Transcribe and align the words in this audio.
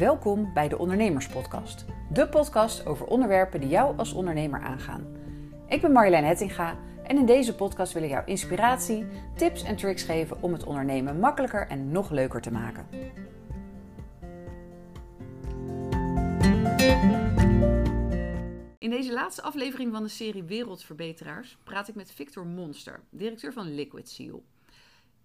Welkom 0.00 0.52
bij 0.54 0.68
de 0.68 0.78
Ondernemerspodcast. 0.78 1.84
De 2.12 2.28
podcast 2.28 2.86
over 2.86 3.06
onderwerpen 3.06 3.60
die 3.60 3.68
jou 3.68 3.98
als 3.98 4.12
ondernemer 4.12 4.60
aangaan. 4.60 5.06
Ik 5.68 5.80
ben 5.80 5.92
Marjolein 5.92 6.24
Hettinga 6.24 6.78
en 7.02 7.16
in 7.16 7.26
deze 7.26 7.54
podcast 7.54 7.92
wil 7.92 8.02
ik 8.02 8.10
jou 8.10 8.26
inspiratie, 8.26 9.06
tips 9.36 9.62
en 9.62 9.76
tricks 9.76 10.02
geven 10.02 10.42
om 10.42 10.52
het 10.52 10.64
ondernemen 10.64 11.18
makkelijker 11.18 11.66
en 11.66 11.90
nog 11.90 12.10
leuker 12.10 12.40
te 12.40 12.50
maken. 12.50 12.86
In 18.78 18.90
deze 18.90 19.12
laatste 19.12 19.42
aflevering 19.42 19.92
van 19.92 20.02
de 20.02 20.08
serie 20.08 20.42
Wereldverbeteraars 20.42 21.58
praat 21.64 21.88
ik 21.88 21.94
met 21.94 22.12
Victor 22.12 22.46
Monster, 22.46 23.00
directeur 23.10 23.52
van 23.52 23.74
Liquid 23.74 24.08
Seal. 24.08 24.42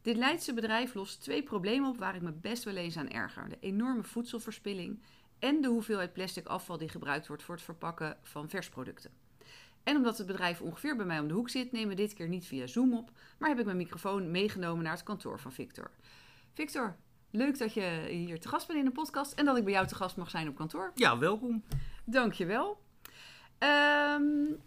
Dit 0.05 0.17
Leidse 0.17 0.53
bedrijf 0.53 0.93
lost 0.93 1.21
twee 1.21 1.43
problemen 1.43 1.89
op 1.89 1.97
waar 1.97 2.15
ik 2.15 2.21
me 2.21 2.31
best 2.31 2.63
wel 2.63 2.75
eens 2.75 2.97
aan 2.97 3.09
erger: 3.09 3.49
de 3.49 3.57
enorme 3.59 4.03
voedselverspilling 4.03 4.99
en 5.39 5.61
de 5.61 5.67
hoeveelheid 5.67 6.13
plastic 6.13 6.47
afval 6.47 6.77
die 6.77 6.89
gebruikt 6.89 7.27
wordt 7.27 7.43
voor 7.43 7.55
het 7.55 7.63
verpakken 7.63 8.17
van 8.21 8.49
versproducten. 8.49 9.11
En 9.83 9.95
omdat 9.95 10.17
het 10.17 10.27
bedrijf 10.27 10.61
ongeveer 10.61 10.95
bij 10.95 11.05
mij 11.05 11.19
om 11.19 11.27
de 11.27 11.33
hoek 11.33 11.49
zit, 11.49 11.71
nemen 11.71 11.89
we 11.89 11.95
dit 11.95 12.13
keer 12.13 12.27
niet 12.27 12.45
via 12.45 12.67
Zoom 12.67 12.93
op, 12.93 13.11
maar 13.37 13.49
heb 13.49 13.59
ik 13.59 13.65
mijn 13.65 13.77
microfoon 13.77 14.31
meegenomen 14.31 14.83
naar 14.83 14.93
het 14.93 15.03
kantoor 15.03 15.39
van 15.39 15.51
Victor. 15.51 15.91
Victor, 16.53 16.95
leuk 17.31 17.57
dat 17.57 17.73
je 17.73 18.05
hier 18.09 18.39
te 18.39 18.47
gast 18.47 18.67
bent 18.67 18.79
in 18.79 18.85
de 18.85 18.91
podcast 18.91 19.33
en 19.33 19.45
dat 19.45 19.57
ik 19.57 19.63
bij 19.63 19.73
jou 19.73 19.87
te 19.87 19.95
gast 19.95 20.17
mag 20.17 20.29
zijn 20.29 20.47
op 20.47 20.55
kantoor. 20.55 20.91
Ja, 20.95 21.17
welkom. 21.17 21.63
Dankjewel. 22.03 22.81
Um, 23.59 24.61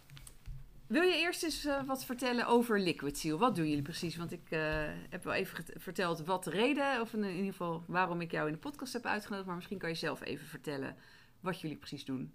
wil 0.88 1.02
je 1.02 1.16
eerst 1.16 1.42
eens 1.42 1.65
uh, 1.65 1.83
wat 1.83 2.05
vertellen 2.05 2.47
over 2.47 2.80
Liquid 2.80 3.19
Seal? 3.19 3.38
Wat 3.38 3.55
doen 3.55 3.69
jullie 3.69 3.83
precies? 3.83 4.16
Want 4.16 4.33
ik 4.33 4.51
uh, 4.51 4.60
heb 5.09 5.24
wel 5.24 5.33
even 5.34 5.64
verteld 5.77 6.24
wat 6.24 6.45
de 6.45 6.51
reden, 6.51 7.01
of 7.01 7.12
in, 7.12 7.24
ieder 7.24 7.45
geval 7.45 7.84
waarom 7.87 8.20
ik 8.20 8.30
jou 8.30 8.47
in 8.47 8.53
de 8.53 8.58
podcast 8.58 8.92
heb 8.92 9.05
uitgenodigd. 9.05 9.47
Maar 9.47 9.56
misschien 9.56 9.78
kan 9.78 9.89
je 9.89 9.95
zelf 9.95 10.22
even 10.22 10.47
vertellen 10.47 10.97
wat 11.41 11.61
jullie 11.61 11.77
precies 11.77 12.05
doen. 12.05 12.33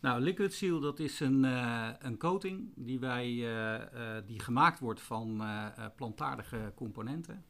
Nou, 0.00 0.20
Liquid 0.20 0.54
Seal 0.54 0.80
dat 0.80 0.98
is 0.98 1.20
een, 1.20 1.44
uh, 1.44 1.90
een 1.98 2.18
coating 2.18 2.72
die, 2.76 2.98
wij, 2.98 3.26
die 4.26 4.40
gemaakt 4.40 4.78
wordt 4.78 5.00
van 5.00 5.42
plantaardige 5.96 6.72
componenten. 6.74 7.44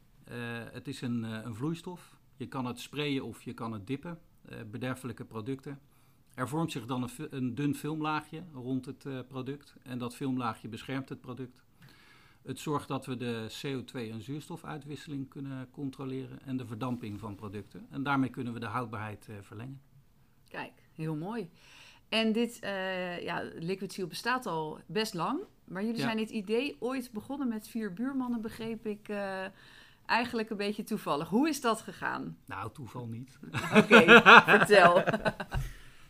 het 0.71 0.87
is 0.87 1.01
een, 1.01 1.23
een 1.23 1.55
vloeistof. 1.55 2.17
Je 2.35 2.47
kan 2.47 2.65
het 2.65 2.79
sprayen 2.79 3.23
of 3.23 3.41
je 3.41 3.53
kan 3.53 3.73
het 3.73 3.87
dippen. 3.87 4.19
bederfelijke 4.71 5.25
producten. 5.25 5.79
Er 6.41 6.47
vormt 6.47 6.71
zich 6.71 6.85
dan 6.85 7.03
een, 7.03 7.27
een 7.29 7.55
dun 7.55 7.75
filmlaagje 7.75 8.43
rond 8.53 8.85
het 8.85 9.05
uh, 9.05 9.19
product 9.27 9.75
en 9.83 9.97
dat 9.97 10.15
filmlaagje 10.15 10.67
beschermt 10.67 11.09
het 11.09 11.21
product. 11.21 11.63
Het 12.41 12.59
zorgt 12.59 12.87
dat 12.87 13.05
we 13.05 13.17
de 13.17 13.47
CO2 13.49 14.11
en 14.11 14.21
zuurstofuitwisseling 14.21 15.29
kunnen 15.29 15.67
controleren 15.71 16.39
en 16.45 16.57
de 16.57 16.65
verdamping 16.65 17.19
van 17.19 17.35
producten. 17.35 17.87
En 17.89 18.03
daarmee 18.03 18.29
kunnen 18.29 18.53
we 18.53 18.59
de 18.59 18.65
houdbaarheid 18.65 19.27
uh, 19.29 19.35
verlengen. 19.41 19.81
Kijk, 20.47 20.71
heel 20.93 21.15
mooi. 21.15 21.49
En 22.09 22.31
dit 22.31 22.59
uh, 22.63 23.21
ja, 23.21 23.43
Liquid 23.55 23.93
Seal 23.93 24.07
bestaat 24.07 24.45
al 24.45 24.79
best 24.85 25.13
lang, 25.13 25.39
maar 25.63 25.81
jullie 25.81 25.97
ja. 25.97 26.03
zijn 26.03 26.17
dit 26.17 26.29
idee 26.29 26.75
ooit 26.79 27.11
begonnen 27.11 27.47
met 27.47 27.67
vier 27.67 27.93
buurmannen, 27.93 28.41
begreep 28.41 28.85
ik 28.85 29.09
eigenlijk 30.05 30.49
een 30.49 30.57
beetje 30.57 30.83
toevallig. 30.83 31.29
Hoe 31.29 31.49
is 31.49 31.61
dat 31.61 31.81
gegaan? 31.81 32.37
Nou, 32.45 32.71
toeval 32.71 33.07
niet. 33.07 33.39
Oké, 33.75 33.77
okay, 33.77 34.21
vertel. 34.43 35.03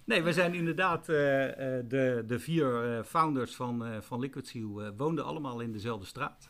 Nee, 0.05 0.23
we 0.23 0.33
zijn 0.33 0.53
inderdaad, 0.53 0.99
uh, 0.99 1.15
de, 1.15 2.23
de 2.27 2.39
vier 2.39 2.85
uh, 2.85 3.03
founders 3.03 3.55
van, 3.55 4.03
van 4.03 4.19
Liquid 4.19 4.47
Seal 4.47 4.93
woonden 4.97 5.25
allemaal 5.25 5.59
in 5.59 5.71
dezelfde 5.71 6.05
straat. 6.05 6.49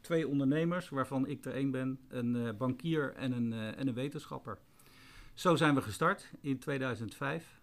twee 0.00 0.28
ondernemers, 0.28 0.88
waarvan 0.88 1.26
ik 1.26 1.44
er 1.44 1.54
één 1.54 1.70
ben, 1.70 1.98
een 2.08 2.56
bankier 2.58 3.14
en 3.14 3.32
een, 3.32 3.52
en 3.52 3.88
een 3.88 3.94
wetenschapper. 3.94 4.58
Zo 5.34 5.56
zijn 5.56 5.74
we 5.74 5.82
gestart 5.82 6.30
in 6.40 6.58
2005 6.58 7.60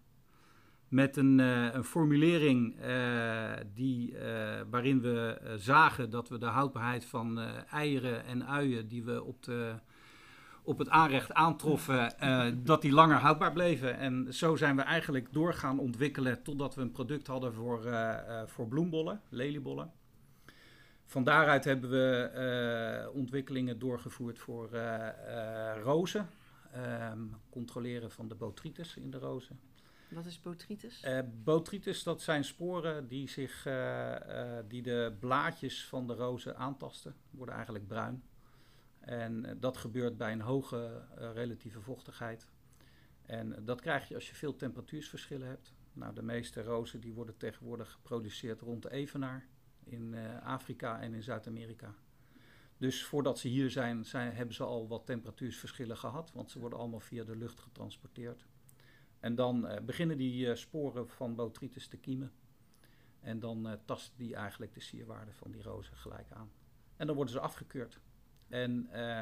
met 0.88 1.16
een, 1.16 1.38
een 1.38 1.84
formulering 1.84 2.76
die, 3.74 4.14
waarin 4.70 5.00
we 5.00 5.40
zagen 5.56 6.10
dat 6.10 6.28
we 6.28 6.38
de 6.38 6.46
houdbaarheid 6.46 7.04
van 7.04 7.38
eieren 7.70 8.24
en 8.24 8.46
uien 8.46 8.88
die 8.88 9.02
we 9.02 9.24
op 9.24 9.42
de 9.42 9.74
op 10.66 10.78
het 10.78 10.88
aanrecht 10.88 11.32
aantroffen, 11.32 12.14
uh, 12.22 12.46
dat 12.56 12.82
die 12.82 12.92
langer 12.92 13.16
houdbaar 13.16 13.52
bleven. 13.52 13.98
En 13.98 14.34
zo 14.34 14.56
zijn 14.56 14.76
we 14.76 14.82
eigenlijk 14.82 15.32
doorgaan 15.32 15.78
ontwikkelen 15.78 16.42
totdat 16.42 16.74
we 16.74 16.80
een 16.82 16.92
product 16.92 17.26
hadden 17.26 17.52
voor, 17.52 17.86
uh, 17.86 17.92
uh, 17.92 18.42
voor 18.46 18.68
bloembollen, 18.68 19.20
leliebollen. 19.28 19.92
Van 21.04 21.24
daaruit 21.24 21.64
hebben 21.64 21.90
we 21.90 23.10
ontwikkelingen 23.14 23.78
doorgevoerd 23.78 24.38
voor 24.38 24.68
rozen. 25.82 26.28
Um, 27.12 27.34
controleren 27.50 28.10
van 28.10 28.28
de 28.28 28.34
botrytis 28.34 28.96
in 28.96 29.10
de 29.10 29.18
rozen. 29.18 29.60
Wat 30.08 30.26
is 30.26 30.40
botrytis? 30.40 31.06
botrytis, 31.44 32.02
dat 32.02 32.22
zijn 32.22 32.44
sporen 32.44 33.08
die, 33.08 33.28
zich, 33.28 33.68
die 34.68 34.82
de 34.82 35.16
blaadjes 35.20 35.84
van 35.84 36.06
de 36.06 36.14
rozen 36.14 36.56
aantasten. 36.56 37.14
Worden 37.30 37.54
eigenlijk 37.54 37.86
bruin. 37.86 38.22
En 39.06 39.44
eh, 39.44 39.54
dat 39.60 39.76
gebeurt 39.76 40.16
bij 40.16 40.32
een 40.32 40.40
hoge 40.40 41.02
uh, 41.18 41.32
relatieve 41.32 41.80
vochtigheid. 41.80 42.48
En 43.22 43.64
dat 43.64 43.80
krijg 43.80 44.08
je 44.08 44.14
als 44.14 44.28
je 44.28 44.34
veel 44.34 44.56
temperatuursverschillen 44.56 45.48
hebt. 45.48 45.74
Nou, 45.92 46.14
de 46.14 46.22
meeste 46.22 46.62
rozen 46.62 47.00
die 47.00 47.14
worden 47.14 47.36
tegenwoordig 47.36 47.92
geproduceerd 47.92 48.60
rond 48.60 48.82
de 48.82 48.90
Evenaar 48.90 49.48
in 49.84 50.14
Afrika 50.42 51.00
en 51.00 51.14
in 51.14 51.22
Zuid-Amerika. 51.22 51.94
Dus 52.76 53.04
voordat 53.04 53.38
ze 53.38 53.48
hier 53.48 53.70
zijn, 53.70 54.04
zijn, 54.04 54.32
hebben 54.32 54.54
ze 54.54 54.64
al 54.64 54.88
wat 54.88 55.06
temperatuursverschillen 55.06 55.96
gehad, 55.96 56.32
want 56.32 56.50
ze 56.50 56.58
worden 56.58 56.78
allemaal 56.78 57.00
via 57.00 57.24
de 57.24 57.36
lucht 57.36 57.60
getransporteerd. 57.60 58.46
En 59.20 59.34
dan 59.34 59.80
beginnen 59.84 60.16
die 60.16 60.54
sporen 60.54 61.08
van 61.08 61.34
botrytis 61.34 61.88
te 61.88 61.96
kiemen. 61.96 62.32
En 63.20 63.38
dan 63.38 63.78
tasten 63.84 64.18
die 64.18 64.34
eigenlijk 64.34 64.74
de 64.74 64.80
sierwaarde 64.80 65.32
van 65.32 65.50
die 65.50 65.62
rozen 65.62 65.96
gelijk 65.96 66.30
aan. 66.30 66.50
En 66.96 67.06
dan 67.06 67.16
worden 67.16 67.34
ze 67.34 67.40
afgekeurd. 67.40 68.00
En 68.48 68.88
uh, 68.94 69.20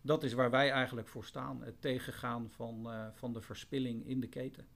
dat 0.00 0.22
is 0.22 0.32
waar 0.32 0.50
wij 0.50 0.70
eigenlijk 0.70 1.08
voor 1.08 1.24
staan: 1.24 1.62
het 1.62 1.80
tegengaan 1.80 2.50
van, 2.50 2.82
uh, 2.86 3.06
van 3.12 3.32
de 3.32 3.40
verspilling 3.40 4.06
in 4.06 4.20
de 4.20 4.28
keten. 4.28 4.66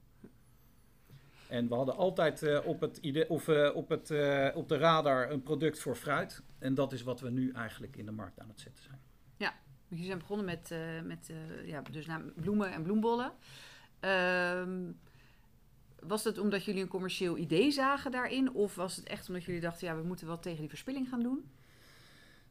En 1.48 1.68
we 1.68 1.74
hadden 1.74 1.96
altijd 1.96 2.42
uh, 2.42 2.66
op, 2.66 2.80
het 2.80 2.96
idee, 2.96 3.30
of, 3.30 3.48
uh, 3.48 3.70
op, 3.74 3.88
het, 3.88 4.10
op 4.54 4.68
de 4.68 4.76
radar 4.76 5.30
een 5.30 5.42
product 5.42 5.78
voor 5.78 5.96
fruit. 5.96 6.42
En 6.58 6.74
dat 6.74 6.92
is 6.92 7.02
wat 7.02 7.20
we 7.20 7.30
nu 7.30 7.52
eigenlijk 7.52 7.96
in 7.96 8.06
de 8.06 8.12
markt 8.12 8.40
aan 8.40 8.48
het 8.48 8.60
zetten 8.60 8.84
zijn. 8.84 9.00
Ja, 9.36 9.54
jullie 9.88 10.04
zijn 10.04 10.18
begonnen 10.18 10.46
met, 10.46 10.74
met 11.04 11.30
ja, 11.64 11.82
dus 11.82 12.06
bloemen 12.34 12.72
en 12.72 12.82
bloembollen. 12.82 13.32
Ehm, 14.00 14.92
was 16.00 16.24
het 16.24 16.38
omdat 16.38 16.64
jullie 16.64 16.82
een 16.82 16.88
commercieel 16.88 17.36
idee 17.36 17.70
zagen 17.70 18.10
daarin? 18.10 18.52
Of 18.52 18.74
was 18.74 18.96
het 18.96 19.06
echt 19.06 19.28
omdat 19.28 19.44
jullie 19.44 19.60
dachten, 19.60 19.86
ja, 19.86 19.96
we 19.96 20.02
moeten 20.02 20.26
wat 20.26 20.42
tegen 20.42 20.60
die 20.60 20.68
verspilling 20.68 21.08
gaan 21.08 21.22
doen? 21.22 21.50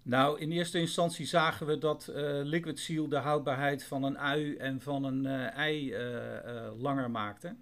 Nou, 0.09 0.39
in 0.39 0.51
eerste 0.51 0.79
instantie 0.79 1.25
zagen 1.25 1.67
we 1.67 1.77
dat 1.77 2.09
uh, 2.09 2.15
Liquid 2.43 2.79
Seal 2.79 3.07
de 3.07 3.17
houdbaarheid 3.17 3.83
van 3.83 4.03
een 4.03 4.17
ui 4.17 4.55
en 4.55 4.81
van 4.81 5.03
een 5.03 5.23
uh, 5.25 5.55
ei 5.55 5.93
uh, 5.93 6.81
langer 6.81 7.11
maakte. 7.11 7.55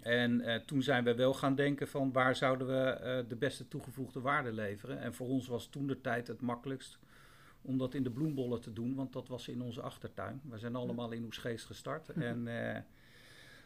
En 0.00 0.62
toen 0.66 0.82
zijn 0.82 1.04
we 1.04 1.14
wel 1.14 1.34
gaan 1.34 1.54
denken 1.54 1.88
van 1.88 2.12
waar 2.12 2.36
zouden 2.36 2.66
we 2.66 3.24
de 3.28 3.36
beste 3.36 3.68
toegevoegde 3.68 4.20
waarde 4.20 4.52
leveren. 4.52 5.00
En 5.00 5.14
voor 5.14 5.28
ons 5.28 5.46
was 5.46 5.66
toen 5.66 5.86
de 5.86 6.00
tijd 6.00 6.26
het 6.26 6.40
makkelijkst 6.40 6.98
om 7.62 7.78
dat 7.78 7.94
in 7.94 8.02
de 8.02 8.10
bloembollen 8.10 8.60
te 8.60 8.72
doen, 8.72 8.94
want 8.94 9.12
dat 9.12 9.28
was 9.28 9.48
in 9.48 9.62
onze 9.62 9.80
achtertuin. 9.80 10.40
We 10.50 10.58
zijn 10.58 10.76
allemaal 10.76 11.12
in 11.12 11.24
Oesgeest 11.24 11.66
gestart. 11.66 12.08
En 12.30 12.48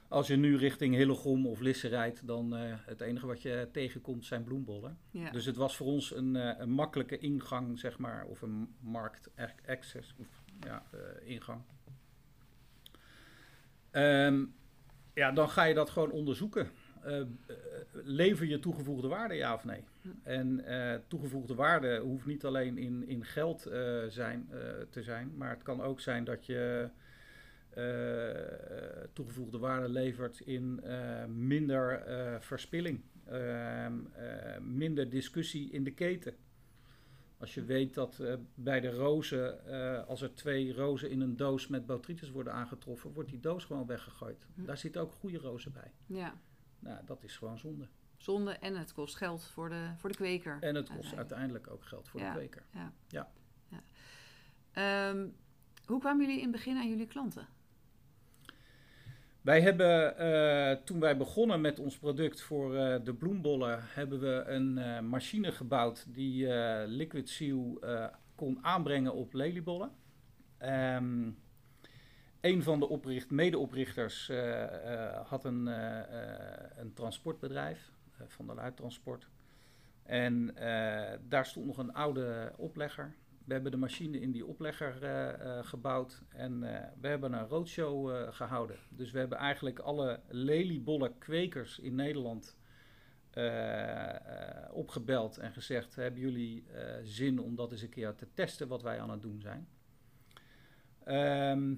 als 0.08 0.26
je 0.26 0.36
nu 0.36 0.56
richting 0.56 0.94
Hillegom 0.94 1.46
of 1.46 1.60
Lisse 1.60 1.88
rijdt, 1.88 2.26
dan 2.26 2.62
uh, 2.62 2.74
het 2.76 3.00
enige 3.00 3.26
wat 3.26 3.42
je 3.42 3.68
tegenkomt 3.72 4.24
zijn 4.24 4.44
bloembollen. 4.44 4.98
Ja. 5.10 5.30
Dus 5.30 5.44
het 5.44 5.56
was 5.56 5.76
voor 5.76 5.86
ons 5.86 6.14
een, 6.14 6.34
uh, 6.34 6.52
een 6.58 6.70
makkelijke 6.70 7.18
ingang, 7.18 7.78
zeg 7.78 7.98
maar, 7.98 8.24
of 8.24 8.42
een 8.42 8.74
markt 8.80 9.30
access, 9.66 10.14
of 10.18 10.26
ja, 10.60 10.82
uh, 10.94 11.00
ingang. 11.30 11.60
Um, 13.92 14.54
ja, 15.14 15.32
dan 15.32 15.48
ga 15.48 15.64
je 15.64 15.74
dat 15.74 15.91
gewoon 15.91 16.10
onderzoeken. 16.10 16.68
lever 17.92 18.47
je 18.47 18.59
toegevoegde 18.59 19.09
waarde, 19.09 19.34
ja 19.34 19.54
of 19.54 19.64
nee? 19.64 19.84
En 20.22 20.64
toegevoegde 21.09 21.54
waarde 21.54 21.98
hoeft 21.98 22.26
niet 22.26 22.44
alleen 22.44 22.78
in, 22.78 23.09
in 23.09 23.24
geld 23.24 23.60
zijn, 24.09 24.48
te 24.91 25.02
zijn, 25.02 25.32
maar 25.36 25.50
het 25.50 25.62
kan 25.62 25.82
ook 25.82 26.00
zijn 26.00 26.24
dat 26.24 26.47
je 26.47 26.88
toegevoegde 29.12 29.58
waarde 29.58 29.88
levert 29.88 30.40
in 30.40 30.80
uh, 30.84 31.24
minder 31.24 32.08
uh, 32.08 32.40
verspilling, 32.40 33.02
ehm, 33.24 33.94
minder 34.76 35.10
discussie 35.10 35.70
in 35.70 35.84
de 35.84 35.92
keten. 35.92 36.36
Als 37.38 37.54
je 37.54 37.64
weet 37.64 37.94
dat 37.94 38.22
bij 38.54 38.80
de 38.80 38.90
rozen, 38.90 39.66
als 40.06 40.22
er 40.22 40.34
twee 40.34 40.74
rozen 40.74 41.10
in 41.10 41.20
een 41.20 41.36
doos 41.36 41.66
met 41.66 41.86
botrytis 41.86 42.30
worden 42.30 42.52
aangetroffen, 42.52 43.12
wordt 43.12 43.30
die 43.30 43.40
doos 43.40 43.64
gewoon 43.64 43.86
weggegooid. 43.86 44.46
Hm. 44.54 44.64
Daar 44.64 44.78
zitten 44.78 45.00
ook 45.00 45.12
goede 45.12 45.38
rozen 45.38 45.72
bij. 45.72 45.92
Ja. 46.06 46.34
Nou, 46.78 46.98
dat 47.04 47.22
is 47.22 47.36
gewoon 47.36 47.58
zonde. 47.58 47.88
Zonde 48.16 48.52
en 48.52 48.76
het 48.76 48.92
kost 48.92 49.16
geld 49.16 49.44
voor 49.44 49.68
de, 49.68 49.90
voor 49.96 50.10
de 50.10 50.16
kweker. 50.16 50.56
En 50.60 50.74
het 50.74 50.88
kost 50.94 51.14
uiteindelijk 51.14 51.70
ook 51.70 51.84
geld 51.84 52.08
voor 52.08 52.20
ja. 52.20 52.32
de 52.32 52.38
kweker. 52.38 52.62
Ja. 52.72 52.92
ja. 53.08 53.30
ja. 53.68 55.08
Um, 55.10 55.34
hoe 55.86 56.00
kwamen 56.00 56.26
jullie 56.26 56.40
in 56.40 56.48
het 56.48 56.56
begin 56.56 56.76
aan 56.76 56.88
jullie 56.88 57.06
klanten? 57.06 57.48
Wij 59.47 59.60
hebben, 59.60 60.19
eh, 60.19 60.77
toen 60.84 61.01
wij 61.01 61.16
begonnen 61.16 61.60
met 61.60 61.78
ons 61.78 61.98
product 61.98 62.41
voor 62.41 62.77
eh, 62.77 63.04
de 63.04 63.15
bloembollen, 63.15 63.78
hebben 63.83 64.21
we 64.21 64.45
een 64.47 64.78
eh, 64.78 65.01
machine 65.01 65.53
gebouwd 65.53 66.15
die 66.15 66.48
Liquid 66.87 67.28
Seal 67.28 67.81
kon 68.34 68.59
aanbrengen 68.63 69.15
op 69.15 69.33
leliebollen. 69.33 69.91
Ehm 70.59 71.31
een 72.41 72.63
van 72.63 72.78
de 72.78 72.89
opricht, 72.89 73.31
medeoprichters 73.31 74.33
had 75.25 75.45
een, 75.45 75.66
een 76.81 76.93
transportbedrijf, 76.95 77.93
Van 78.27 78.47
der 78.47 78.54
Luit 78.54 78.77
Transport. 78.77 79.28
En 80.03 80.54
daar 81.28 81.47
stond 81.47 81.66
nog 81.66 81.78
een 81.78 81.93
oude 81.93 82.53
oplegger. 82.57 83.15
We 83.47 83.53
hebben 83.53 83.71
de 83.71 83.77
machine 83.77 84.21
in 84.21 84.33
die 84.33 84.47
oplegger 84.47 85.03
eh, 85.03 85.59
eh, 85.59 85.66
gebouwd 85.66 86.22
en 86.28 86.63
eh, 86.63 86.89
we 87.01 87.09
hebben 87.09 87.33
een 87.33 87.48
roadshow 87.48 88.10
eh, 88.10 88.33
gehouden. 88.33 88.77
Dus 88.89 89.10
we 89.10 89.19
hebben 89.19 89.39
eigenlijk 89.39 89.78
alle 89.78 90.21
leliebollen 90.28 91.19
kwekers 91.19 91.78
in 91.78 91.95
Nederland 91.95 92.59
opgebeld 94.71 95.39
en 95.39 95.53
gezegd: 95.53 95.95
Hebben 95.95 96.21
jullie 96.21 96.65
zin 97.03 97.41
om 97.41 97.57
dat 97.57 97.72
eens 97.72 97.83
een 97.83 97.89
keer 97.89 98.15
te 98.15 98.27
testen 98.34 98.69
wat 98.69 98.83
wij 98.83 99.01
aan 99.01 99.10
het 99.10 99.22
doen 99.22 99.41
zijn? 99.41 99.69
Ehm, 101.04 101.75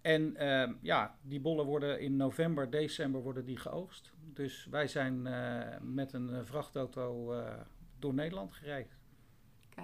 en 0.00 0.36
ehm, 0.36 0.72
ja, 0.82 1.18
die 1.22 1.40
bollen 1.40 1.64
worden 1.64 2.00
in 2.00 2.16
november, 2.16 2.70
december 2.70 3.22
worden 3.22 3.44
die 3.44 3.56
geoogst. 3.56 4.12
Dus 4.32 4.66
wij 4.70 4.86
zijn 4.88 5.22
met 5.94 6.12
een 6.12 6.46
vrachtauto 6.46 7.34
door 7.98 8.14
Nederland 8.14 8.52
gereden. 8.52 8.95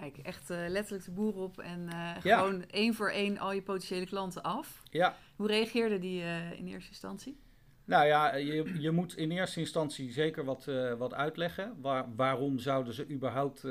Kijk, 0.01 0.19
echt 0.19 0.51
eh, 0.51 0.59
letterlijk 0.69 1.05
de 1.05 1.11
boer 1.11 1.35
op 1.35 1.59
en 1.59 1.89
eh, 1.89 2.17
Ja. 2.23 2.39
gewoon 2.39 2.65
één 2.67 2.95
voor 2.95 3.11
één 3.11 3.39
al 3.39 3.53
je 3.53 3.63
potentiële 3.63 4.07
klanten 4.07 4.43
af. 4.43 4.83
Ja, 4.91 5.17
Hoe 5.37 5.47
reageerde 5.47 5.99
die 5.99 6.23
eh, 6.23 6.53
in 6.59 6.67
eerste 6.67 6.91
instantie? 6.91 7.41
nou 7.85 8.07
ja, 8.07 8.35
je, 8.35 8.81
je 8.81 8.91
moet 8.91 9.17
in 9.17 9.31
eerste 9.31 9.61
instantie 9.61 10.13
zeker 10.13 10.45
wat, 10.45 10.65
wat 10.99 11.15
uitleggen. 11.15 11.75
Waar, 11.81 12.15
waarom 12.15 12.59
zouden 12.59 12.95
ze 12.95 13.09
überhaupt 13.11 13.65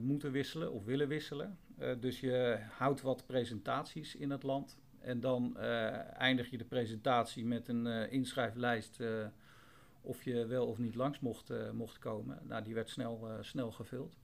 moeten 0.00 0.32
wisselen 0.32 0.72
of 0.72 0.84
willen 0.84 1.08
wisselen? 1.08 1.58
Dus 2.00 2.20
je 2.20 2.58
houdt 2.70 3.02
wat 3.02 3.26
presentaties 3.26 4.16
in 4.16 4.30
het 4.30 4.42
land. 4.42 4.78
En 5.00 5.20
dan 5.20 5.56
eindig 6.16 6.50
je 6.50 6.58
de 6.58 6.64
presentatie 6.64 7.44
met 7.44 7.68
een 7.68 7.86
inschrijflijst 8.10 8.98
of 10.00 10.22
je 10.22 10.46
wel 10.46 10.66
of 10.66 10.78
niet 10.78 10.94
langs 10.94 11.20
mocht, 11.20 11.52
mocht 11.72 11.98
komen. 11.98 12.38
Nou, 12.42 12.62
die 12.64 12.74
werd 12.74 12.88
snel, 12.88 13.28
snel 13.40 13.70
gevuld. 13.70 14.16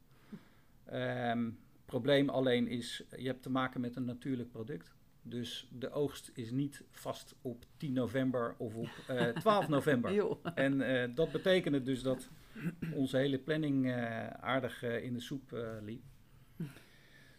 Ehm 0.91 1.49
probleem 1.91 2.29
alleen 2.29 2.69
is, 2.69 3.03
je 3.17 3.27
hebt 3.27 3.43
te 3.43 3.51
maken 3.51 3.81
met 3.81 3.97
een 3.97 4.05
natuurlijk 4.05 4.51
product. 4.51 4.95
Dus 5.23 5.69
de 5.73 5.91
oogst 5.91 6.31
is 6.35 6.51
niet 6.51 6.85
vast 6.91 7.35
op 7.43 7.65
10 7.77 7.93
november 7.93 8.55
of 8.59 8.75
op 8.75 8.89
eh, 9.09 9.29
12 9.47 9.69
november. 9.69 10.13
Joh. 10.13 10.45
En 10.55 10.81
eh, 10.81 11.15
dat 11.15 11.33
betekende 11.33 11.83
dus 11.83 12.03
dat 12.03 12.29
onze 12.95 13.17
hele 13.17 13.39
planning 13.39 13.91
eh, 13.91 14.27
aardig 14.27 14.83
eh, 14.83 15.05
in 15.05 15.13
de 15.13 15.21
soep 15.21 15.53
eh, 15.53 15.69
liep. 15.83 16.03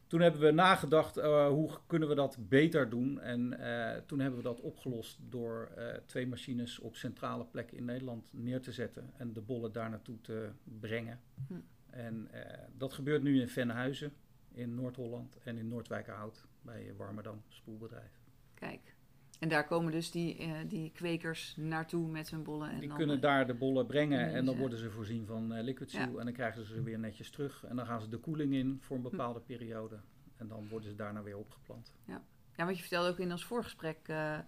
Toen 0.08 0.22
hebben 0.22 0.42
we 0.42 0.52
nagedacht, 0.52 1.18
eh, 1.18 1.48
hoe 1.48 1.70
kunnen 1.88 2.08
we 2.08 2.16
dat 2.16 2.38
beter 2.40 2.90
doen? 2.90 3.20
En 3.20 3.60
eh, 3.60 4.02
toen 4.06 4.20
hebben 4.20 4.38
we 4.38 4.46
dat 4.46 4.62
opgelost 4.62 5.20
door 5.30 5.72
eh, 5.76 5.98
twee 6.06 6.28
machines 6.28 6.80
op 6.80 6.96
centrale 6.96 7.46
plekken 7.46 7.78
in 7.78 7.86
Nederland 7.86 8.28
neer 8.32 8.62
te 8.62 8.72
zetten 8.72 9.12
en 9.18 9.34
de 9.34 9.42
bollen 9.42 9.72
daar 9.72 9.90
naartoe 9.90 10.22
te 10.22 10.50
brengen. 10.80 11.20
Hm. 11.48 11.54
En 11.92 12.28
eh, 12.32 12.60
dat 12.78 12.94
gebeurt 12.94 13.24
nu 13.24 13.42
in 13.42 13.48
Venhuizen, 13.50 14.14
in 14.52 14.76
Noord-Holland 14.76 15.38
en 15.44 15.58
in 15.58 15.68
Noordwijkerhout 15.68 16.46
bij 16.62 16.94
Warmerdam 16.98 17.42
Spoelbedrijf. 17.48 18.20
Kijk. 18.54 18.96
En 19.40 19.50
daar 19.50 19.66
komen 19.66 19.92
dus 19.92 20.12
die, 20.12 20.38
eh, 20.38 20.52
die 20.68 20.92
kwekers 20.92 21.56
naartoe 21.58 22.08
met 22.08 22.30
hun 22.30 22.44
bollen. 22.44 22.70
En 22.70 22.80
Die 22.80 22.88
dan, 22.88 22.98
kunnen 22.98 23.16
eh, 23.16 23.22
daar 23.22 23.48
de 23.48 23.54
bollen 23.54 23.86
brengen 23.86 24.34
en 24.34 24.46
dan 24.46 24.58
worden 24.58 24.78
ze 24.80 24.90
voorzien 24.90 25.26
van 25.26 25.54
eh, 25.54 25.64
liquid 25.64 25.92
seal 25.92 26.02
Ja. 26.02 26.18
en 26.20 26.26
dan 26.26 26.34
krijgen 26.34 26.66
ze 26.66 26.74
ze 26.74 26.84
weer 26.84 27.00
netjes 27.00 27.30
terug 27.30 27.64
en 27.66 27.76
dan 27.76 27.86
gaan 27.86 28.02
ze 28.02 28.10
de 28.10 28.18
koeling 28.18 28.54
in 28.54 28.78
voor 28.82 28.96
een 28.96 29.02
bepaalde 29.02 29.40
periode 29.40 30.00
en 30.38 30.48
dan 30.48 30.68
worden 30.68 30.90
ze 30.90 30.96
daarna 30.96 31.24
weer 31.24 31.38
opgeplant. 31.38 31.94
Ja, 32.06 32.22
want 32.56 32.76
je 32.76 32.82
vertelde 32.82 33.10
ook 33.10 33.20
in 33.20 33.32
ons 33.32 33.46
voorgesprek 33.46 33.98
eh, 34.08 34.40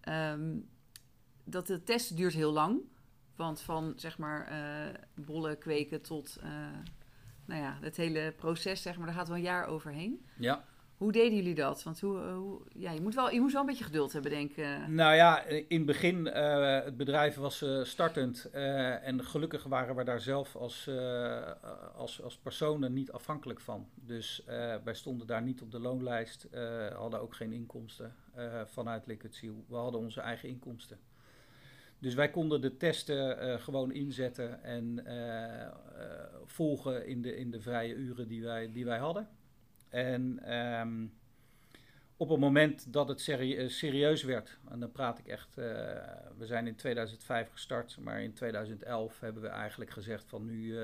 ehm, 0.00 0.56
dat 1.44 1.66
de 1.66 1.82
test 1.82 2.16
duurt 2.16 2.34
heel 2.34 2.52
lang. 2.52 2.80
Want 3.36 3.60
van 3.60 3.92
zeg 3.96 4.18
maar 4.18 4.46
eh, 4.46 4.94
bollen 5.14 5.58
kweken 5.58 6.02
tot 6.02 6.38
eh, 6.42 6.48
nou 7.44 7.62
ja, 7.62 7.78
het 7.80 7.96
hele 7.96 8.32
proces, 8.36 8.82
zeg 8.82 8.96
maar, 8.96 9.06
daar 9.06 9.14
gaat 9.14 9.28
wel 9.28 9.36
een 9.36 9.42
jaar 9.42 9.66
overheen. 9.66 10.26
Ja, 10.38 10.64
Hoe 10.96 11.12
deden 11.12 11.36
jullie 11.36 11.54
dat? 11.54 11.82
Want 11.82 12.00
hoe, 12.00 12.18
eh, 12.18 12.34
hoe, 12.34 12.60
ja, 12.74 12.90
je, 12.90 13.00
moet 13.00 13.14
wel, 13.14 13.30
je 13.30 13.40
moet 13.40 13.52
wel 13.52 13.60
een 13.60 13.66
beetje 13.66 13.84
geduld 13.84 14.12
hebben, 14.12 14.30
denk 14.30 14.50
ik. 14.50 14.88
nou 14.88 15.14
ja, 15.14 15.44
in 15.44 15.76
het 15.76 15.86
begin, 15.86 16.26
eh, 16.26 16.84
het 16.84 16.96
bedrijf 16.96 17.36
was 17.36 17.64
startend 17.82 18.50
en 18.50 19.24
gelukkig 19.24 19.64
waren 19.64 19.96
we 19.96 20.04
daar 20.04 20.20
zelf 20.20 20.56
als, 20.56 20.90
als, 21.94 22.22
als 22.22 22.38
personen 22.38 22.92
niet 22.92 23.12
afhankelijk 23.12 23.60
van. 23.60 23.88
Dus 23.94 24.44
wij 24.84 24.94
stonden 24.94 25.26
daar 25.26 25.42
niet 25.42 25.62
op 25.62 25.70
de 25.70 25.80
loonlijst, 25.80 26.48
hadden 26.94 27.20
ook 27.20 27.34
geen 27.34 27.52
inkomsten 27.52 28.14
vanuit 28.64 29.06
Liquid 29.06 29.34
Seal. 29.34 29.64
We 29.68 29.76
hadden 29.76 30.00
onze 30.00 30.20
eigen 30.20 30.48
inkomsten. 30.48 30.98
Dus 32.02 32.14
wij 32.14 32.30
konden 32.30 32.60
de 32.60 32.76
testen 32.76 33.38
eh, 33.38 33.60
gewoon 33.60 33.92
inzetten 33.92 34.62
en 34.62 35.06
eh, 35.06 35.62
eh, 35.62 35.72
volgen 36.44 37.06
in 37.06 37.22
de, 37.22 37.36
in 37.36 37.50
de 37.50 37.60
vrije 37.60 37.94
uren 37.94 38.28
die 38.28 38.42
wij, 38.42 38.72
die 38.72 38.84
wij 38.84 38.98
hadden. 38.98 39.28
En 39.88 40.38
ehm, 40.44 41.06
op 42.16 42.28
het 42.28 42.38
moment 42.38 42.92
dat 42.92 43.08
het 43.08 43.20
serie- 43.20 43.68
serieus 43.68 44.22
werd, 44.22 44.58
en 44.70 44.80
dan 44.80 44.92
praat 44.92 45.18
ik 45.18 45.26
echt, 45.26 45.54
we 46.36 46.46
zijn 46.46 46.66
in 46.66 46.76
2005 46.76 47.50
gestart, 47.50 47.96
maar 47.98 48.22
in 48.22 48.32
2011 48.32 49.20
hebben 49.20 49.42
we 49.42 49.48
eigenlijk 49.48 49.90
gezegd 49.90 50.28
van 50.28 50.44
nu, 50.44 50.78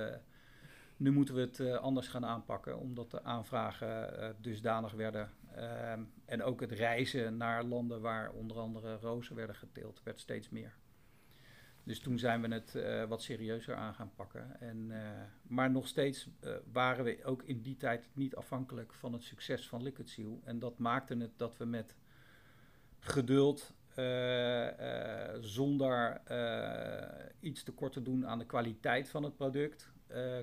nu 0.97 1.11
moeten 1.11 1.35
we 1.35 1.41
het 1.41 1.61
anders 1.79 2.09
gaan 2.09 2.27
aanpakken, 2.27 2.79
omdat 2.79 3.11
de 3.11 3.23
aanvragen 3.23 4.37
dusdanig 4.41 4.93
werden. 4.93 5.31
Ehm, 5.55 6.03
en 6.25 6.43
ook 6.43 6.61
het 6.61 6.73
reizen 6.73 7.37
naar 7.37 7.65
landen 7.65 8.01
waar 8.01 8.31
onder 8.31 8.59
andere 8.59 8.97
rozen 8.97 9.37
werden 9.37 9.57
geteeld, 9.57 10.01
werd 10.03 10.21
steeds 10.21 10.49
meer. 10.49 10.73
Dus 11.89 12.01
toen 12.01 12.19
zijn 12.19 12.41
we 12.43 12.55
het 12.55 12.75
eh, 12.75 13.05
wat 13.05 13.23
serieuzer 13.23 13.75
aan 13.75 13.95
gaan 13.95 14.11
pakken. 14.15 14.61
En, 14.61 14.91
eh, 14.91 15.11
maar 15.43 15.71
nog 15.71 15.89
steeds 15.89 16.29
eh, 16.41 16.53
waren 16.73 17.05
we 17.05 17.25
ook 17.25 17.43
in 17.43 17.63
die 17.63 17.77
tijd 17.77 18.09
niet 18.13 18.37
afhankelijk 18.37 18.95
van 18.95 19.13
het 19.13 19.23
succes 19.23 19.69
van 19.69 19.83
Liquid 19.83 20.09
Seal. 20.09 20.41
En 20.45 20.59
dat 20.59 20.79
maakte 20.79 21.17
het 21.17 21.31
dat 21.37 21.57
we 21.57 21.65
met 21.65 21.97
geduld, 22.99 23.77
zonder 25.41 26.21
iets 27.41 27.63
tekort 27.63 27.93
te 27.93 28.03
doen 28.03 28.27
aan 28.27 28.39
de 28.39 28.47
kwaliteit 28.47 29.09
van 29.09 29.23
het 29.23 29.37
product, 29.37 29.93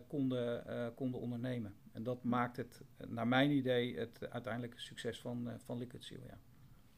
konden, 0.07 0.63
konden 0.95 1.19
ondernemen. 1.19 1.75
En 1.91 2.03
dat 2.03 2.23
maakt 2.23 2.57
het, 2.57 2.81
naar 3.07 3.27
mijn 3.27 3.51
idee, 3.51 3.97
het 3.97 4.29
uiteindelijke 4.29 4.79
succes 4.79 5.19
van, 5.19 5.51
van 5.65 5.77
Liquid 5.77 6.03
Seal. 6.03 6.23
Ja. 6.27 6.37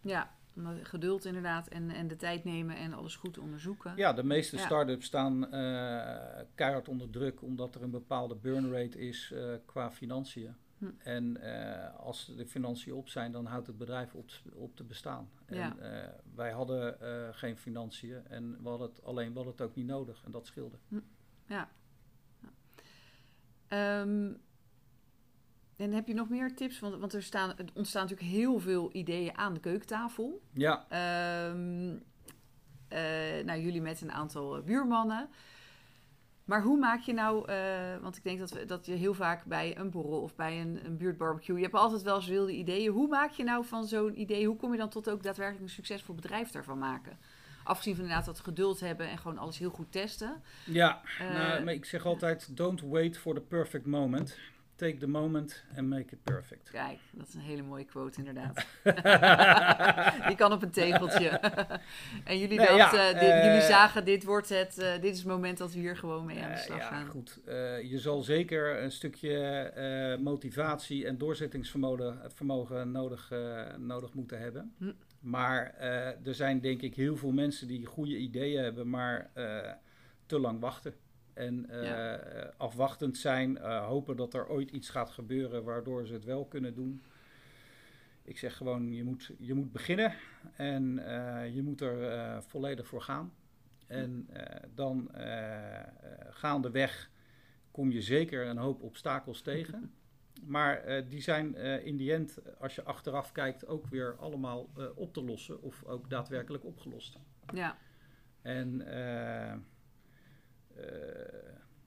Ja, 0.02 0.36
geduld 0.84 1.26
inderdaad 1.26 1.68
en, 1.68 1.90
en 1.90 2.08
de 2.08 2.16
tijd 2.16 2.44
nemen 2.44 2.76
en 2.76 2.94
alles 2.94 3.16
goed 3.16 3.38
onderzoeken. 3.38 3.94
Ja, 3.96 4.14
de 4.14 4.24
meeste 4.24 4.58
start-ups 4.58 5.06
staan 5.06 5.52
eh, 5.52 6.44
keihard 6.56 6.88
onder 6.88 7.10
druk 7.10 7.42
omdat 7.42 7.76
er 7.76 7.84
een 7.84 7.92
bepaalde 7.92 8.36
burn 8.36 8.72
rate 8.72 9.00
is 9.00 9.32
eh, 9.32 9.54
qua 9.66 9.92
financiën. 9.92 10.56
Hm. 10.78 10.86
En 10.98 11.38
eh, 11.38 11.96
als 11.96 12.34
de 12.38 12.46
financiën 12.46 12.94
op 12.94 13.10
zijn, 13.10 13.32
dan 13.32 13.46
houdt 13.46 13.68
het 13.68 13.78
bedrijf 13.78 14.14
op, 14.14 14.30
op 14.54 14.76
te 14.76 14.84
bestaan. 14.84 15.30
Ja. 15.48 15.78
En 15.78 16.14
wij 16.36 16.52
hadden 16.52 16.98
geen 17.36 17.58
financiën 17.58 18.28
en 18.28 18.64
we 18.64 18.70
hadden 18.70 18.88
het, 18.88 19.04
alleen 19.04 19.30
we 19.30 19.36
hadden 19.36 19.54
het 19.54 19.62
ook 19.62 19.76
niet 19.76 19.88
nodig 19.88 20.24
en 20.26 20.32
dat 20.32 20.46
scheelde. 20.46 20.78
Ja. 20.88 21.02
Ja. 21.46 21.70
Ehm, 23.68 24.34
en 25.78 25.92
heb 25.92 26.08
je 26.08 26.14
nog 26.14 26.30
meer 26.30 26.56
tips? 26.56 26.80
Want, 26.80 27.00
want 27.00 27.14
er, 27.14 27.24
staan, 27.24 27.50
er 27.58 27.66
ontstaan 27.74 28.02
natuurlijk 28.02 28.30
heel 28.30 28.60
veel 28.60 28.90
ideeën 28.94 29.38
aan 29.38 29.54
de 29.54 29.60
keukentafel. 29.60 30.42
Ja, 30.54 30.86
Ehm, 30.90 31.96
eh, 32.88 33.46
nou, 33.46 33.60
jullie 33.60 33.82
met 33.82 34.02
een 34.02 34.12
aantal 34.12 34.58
eh, 34.58 34.64
buurmannen. 34.64 35.30
Maar 36.46 36.62
hoe 36.62 36.78
maak 36.78 37.02
je 37.02 37.14
nou, 37.14 37.50
eh, 37.50 37.98
want 38.02 38.18
ik 38.18 38.24
denk 38.24 38.40
dat, 38.40 38.52
we, 38.52 38.66
dat 38.66 38.86
je 38.86 38.94
heel 38.94 39.14
vaak 39.14 39.46
bij 39.46 39.78
een 39.78 39.90
borrel 39.90 40.22
of 40.22 40.36
bij 40.36 40.62
een, 40.62 40.80
een 40.86 40.98
buurtbarbecue, 40.98 41.56
je 41.56 41.62
hebt 41.62 41.76
altijd 41.76 42.02
wel 42.02 42.16
eens 42.16 42.28
wilde 42.28 42.52
ideeën. 42.52 42.92
Hoe 42.92 43.08
maak 43.08 43.32
je 43.32 43.44
nou 43.44 43.66
van 43.66 43.86
zo'n 43.86 44.20
idee, 44.20 44.48
hoe 44.48 44.56
kom 44.56 44.72
je 44.72 44.78
dan 44.78 44.90
tot 44.90 45.10
ook 45.10 45.24
daadwerkelijk 45.24 45.64
een 45.64 45.70
succesvol 45.70 46.16
bedrijf 46.16 46.52
daarvan 46.52 46.78
maken? 46.78 47.18
Afgezien 47.64 47.96
van 47.96 48.04
inderdaad 48.04 48.26
dat 48.26 48.40
geduld 48.40 48.80
hebben 48.80 49.10
en 49.10 49.18
gewoon 49.18 49.38
alles 49.38 49.58
heel 49.58 49.70
goed 49.70 49.92
testen. 49.92 50.42
ja. 50.66 51.02
Nou, 51.20 51.64
maar 51.64 51.74
ik 51.74 51.86
zeg 51.86 52.06
altijd, 52.06 52.58
don't 52.58 52.82
wait 52.82 53.18
for 53.18 53.34
the 53.34 53.42
perfect 53.42 53.86
moment. 53.86 54.38
Take 54.78 54.98
the 54.98 55.08
moment 55.08 55.64
and 55.78 55.88
make 55.88 56.14
it 56.14 56.24
perfect. 56.24 56.70
Kijk, 56.70 56.98
dat 57.12 57.28
is 57.28 57.34
een 57.34 57.40
hele 57.42 57.62
mooie 57.62 57.86
quote 57.86 58.20
inderdaad. 58.24 58.66
Die 60.28 60.36
kan 60.36 60.52
op 60.52 60.62
een 60.64 60.72
tegeltje. 60.72 61.30
en 62.24 62.40
jullie, 62.40 62.58
Nee, 62.58 62.78
dachten, 62.78 63.00
ja, 63.00 63.14
dit- 63.14 63.22
jullie 63.44 63.62
eh, 63.62 63.68
zagen, 63.68 64.06
dit 64.06 64.24
wordt 64.24 64.50
het, 64.50 64.78
eh, 64.78 64.92
dit 65.02 65.12
is 65.14 65.18
het 65.18 65.28
moment 65.28 65.58
dat 65.58 65.74
we 65.74 65.80
hier 65.80 65.98
gewoon 65.98 66.26
mee 66.26 66.44
aan 66.44 66.50
de 66.50 66.56
Eh, 66.56 66.62
slag 66.64 66.78
ja, 66.78 66.88
gaan. 66.88 67.06
goed. 67.08 67.40
Je 67.90 67.98
zal 68.00 68.22
zeker 68.22 68.84
een 68.84 68.92
stukje 68.92 70.18
motivatie 70.22 71.06
en 71.06 71.18
doorzettingsvermogen 71.18 72.20
vermogen 72.34 72.92
nodig, 72.92 73.32
nodig 73.78 74.14
moeten 74.14 74.40
hebben. 74.40 74.74
Hm. 74.78 74.92
Maar 75.20 75.74
er 76.24 76.34
zijn 76.36 76.60
denk 76.62 76.82
ik 76.82 76.96
heel 76.96 77.18
veel 77.18 77.32
mensen 77.32 77.68
die 77.68 77.86
goede 77.86 78.18
ideeën 78.18 78.64
hebben, 78.64 78.90
maar 78.90 79.30
te 80.26 80.40
lang 80.40 80.60
wachten. 80.60 80.94
En 81.38 81.70
eh, 81.70 81.84
Ja. 81.84 82.20
afwachtend 82.58 83.18
zijn, 83.18 83.58
eh, 83.58 83.86
hopen 83.86 84.16
dat 84.16 84.34
er 84.34 84.48
ooit 84.50 84.72
iets 84.72 84.90
gaat 84.90 85.10
gebeuren 85.10 85.64
waardoor 85.64 86.06
ze 86.08 86.14
het 86.14 86.24
wel 86.24 86.46
kunnen 86.46 86.74
doen. 86.76 87.02
Ik 88.24 88.38
zeg 88.38 88.58
gewoon, 88.58 88.94
je 88.94 89.04
moet, 89.04 89.32
je 89.38 89.54
moet 89.54 89.72
beginnen 89.72 90.14
en 90.56 91.00
eh, 91.00 91.56
je 91.56 91.62
moet 91.64 91.82
er 91.82 92.44
volledig 92.44 92.88
voor 92.88 93.02
gaan. 93.02 93.34
En 93.88 94.28
eh, 94.34 94.64
dan 94.76 95.12
gaandeweg 96.30 97.10
kom 97.72 97.92
je 97.92 98.02
zeker 98.02 98.46
een 98.48 98.58
hoop 98.58 98.82
obstakels 98.82 99.42
tegen. 99.52 99.92
Maar 100.44 101.04
die 101.10 101.22
zijn 101.22 101.56
in 101.84 101.98
die 101.98 102.14
end, 102.14 102.38
als 102.60 102.76
je 102.76 102.84
achteraf 102.84 103.32
kijkt, 103.32 103.68
ook 103.68 103.88
weer 103.88 104.16
allemaal 104.18 104.70
op 104.96 105.14
te 105.14 105.24
lossen 105.24 105.62
of 105.62 105.84
ook 105.84 106.10
daadwerkelijk 106.10 106.66
opgelost. 106.66 107.18
Ja, 107.54 107.78
En 108.42 108.82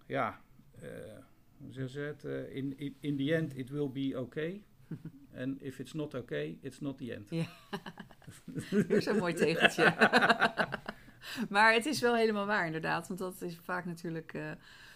ja, 0.06 0.40
eh, 0.80 0.88
hoe 1.59 1.73
zeggen 1.73 1.92
ze 1.92 2.00
het? 2.00 2.25
Eh, 2.25 2.56
in, 2.56 2.78
in, 2.78 2.97
in 3.00 3.16
the 3.16 3.35
end, 3.35 3.56
it 3.56 3.70
will 3.70 3.90
be 3.90 4.18
okay. 4.18 4.62
And 5.40 5.62
if 5.62 5.78
it's 5.78 5.92
not 5.92 6.14
okay, 6.14 6.59
it's 6.62 6.80
not 6.80 6.99
the 6.99 7.14
end. 7.14 7.28
weer 8.88 9.02
zo'n 9.02 9.18
mooi 9.18 9.35
tegeltje. 9.35 9.94
maar 11.54 11.73
het 11.73 11.87
is 11.87 12.00
wel 12.00 12.16
helemaal 12.16 12.47
waar 12.47 12.66
inderdaad. 12.66 13.09
Want 13.09 13.20
dat 13.20 13.42
is 13.42 13.56
vaak 13.56 13.85
natuurlijk 13.85 14.35
eh, 14.35 14.50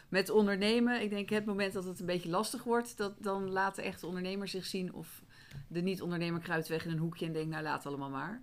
met 0.09 0.31
ondernemen. 0.31 1.03
Ik 1.03 1.11
denk 1.11 1.29
het 1.29 1.45
moment 1.45 1.73
dat 1.73 1.85
het 1.85 2.01
een 2.01 2.07
beetje 2.07 2.29
lastig 2.29 2.65
wordt, 2.65 2.97
dat, 2.97 3.23
dan 3.23 3.51
laat 3.51 3.75
de 3.75 3.83
echte 3.83 4.07
ondernemer 4.07 4.49
zich 4.49 4.67
zien. 4.67 4.95
Of 4.95 5.23
de 5.69 5.81
niet-ondernemer 5.81 6.41
kruipt 6.41 6.69
weg 6.69 6.85
in 6.85 6.91
een 6.91 6.99
hoekje 6.99 7.27
en 7.27 7.33
denkt, 7.33 7.51
nou 7.51 7.63
laat 7.63 7.87
allemaal 7.87 8.11
maar. 8.11 8.43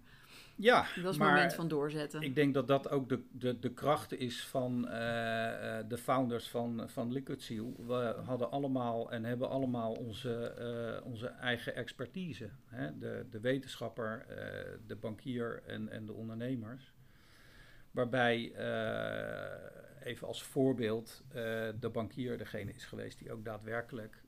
Ja, 0.61 0.81
Dat 0.81 0.97
is 0.97 1.03
het 1.03 1.17
moment 1.17 1.53
van 1.53 1.67
doorzetten. 1.67 2.21
Ik 2.21 2.35
denk 2.35 2.53
dat 2.53 2.67
dat 2.67 2.89
ook 2.89 3.09
de, 3.09 3.23
de, 3.31 3.59
de 3.59 3.73
kracht 3.73 4.13
is 4.13 4.45
van 4.45 4.87
eh, 4.87 5.79
eh, 5.79 5.85
de 5.89 5.97
founders 5.97 6.49
van, 6.49 6.89
van 6.89 7.11
Liquid 7.11 7.41
Seal. 7.41 7.73
We 7.87 8.15
hadden 8.25 8.51
allemaal 8.51 9.11
en 9.11 9.23
hebben 9.23 9.49
allemaal 9.49 9.93
onze, 9.93 10.43
eh, 10.43 11.05
onze 11.05 11.27
eigen 11.27 11.75
expertise. 11.75 12.49
Hè? 12.65 12.97
De, 12.97 13.25
de 13.29 13.39
wetenschapper, 13.39 14.25
de 14.87 14.95
bankier 14.95 15.63
en, 15.65 15.89
en 15.89 16.05
de 16.05 16.13
ondernemers. 16.13 16.93
Waarbij, 17.91 18.53
even 20.03 20.27
als 20.27 20.43
voorbeeld, 20.43 21.23
de 21.79 21.89
bankier 21.91 22.37
degene 22.37 22.73
is 22.73 22.85
geweest 22.85 23.19
die 23.19 23.31
ook 23.31 23.45
daadwerkelijk 23.45 24.23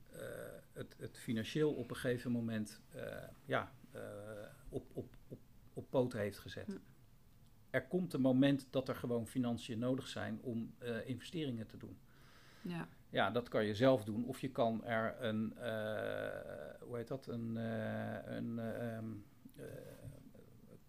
het, 0.72 0.96
het 0.98 1.18
financieel 1.18 1.72
op 1.72 1.90
een 1.90 1.96
gegeven 1.96 2.30
moment 2.30 2.80
ja, 3.44 3.72
op, 4.68 4.84
op, 4.92 5.13
op, 5.74 5.90
poten 5.90 6.18
heeft 6.18 6.38
gezet. 6.38 6.78
Er 7.70 7.86
komt 7.86 8.12
een 8.12 8.20
moment 8.20 8.66
dat 8.70 8.88
er 8.88 8.96
gewoon 8.96 9.26
financiën 9.26 9.78
nodig 9.78 10.08
zijn 10.08 10.38
om 10.42 10.74
eh, 10.78 11.08
investeringen 11.08 11.66
te 11.66 11.76
doen. 11.76 11.98
Ja, 12.64 12.88
Ja, 13.10 13.30
dat 13.30 13.48
kan 13.48 13.64
je 13.64 13.74
zelf 13.74 14.04
doen. 14.04 14.24
Of 14.24 14.40
je 14.40 14.50
kan 14.50 14.84
er 14.84 15.22
een, 15.24 15.56
eh, 15.56 16.80
hoe 16.80 16.96
heet 16.96 17.08
dat, 17.08 17.26
een, 17.26 17.56
eh, 17.56 18.36
een 18.36 18.58
eh, 18.58 19.64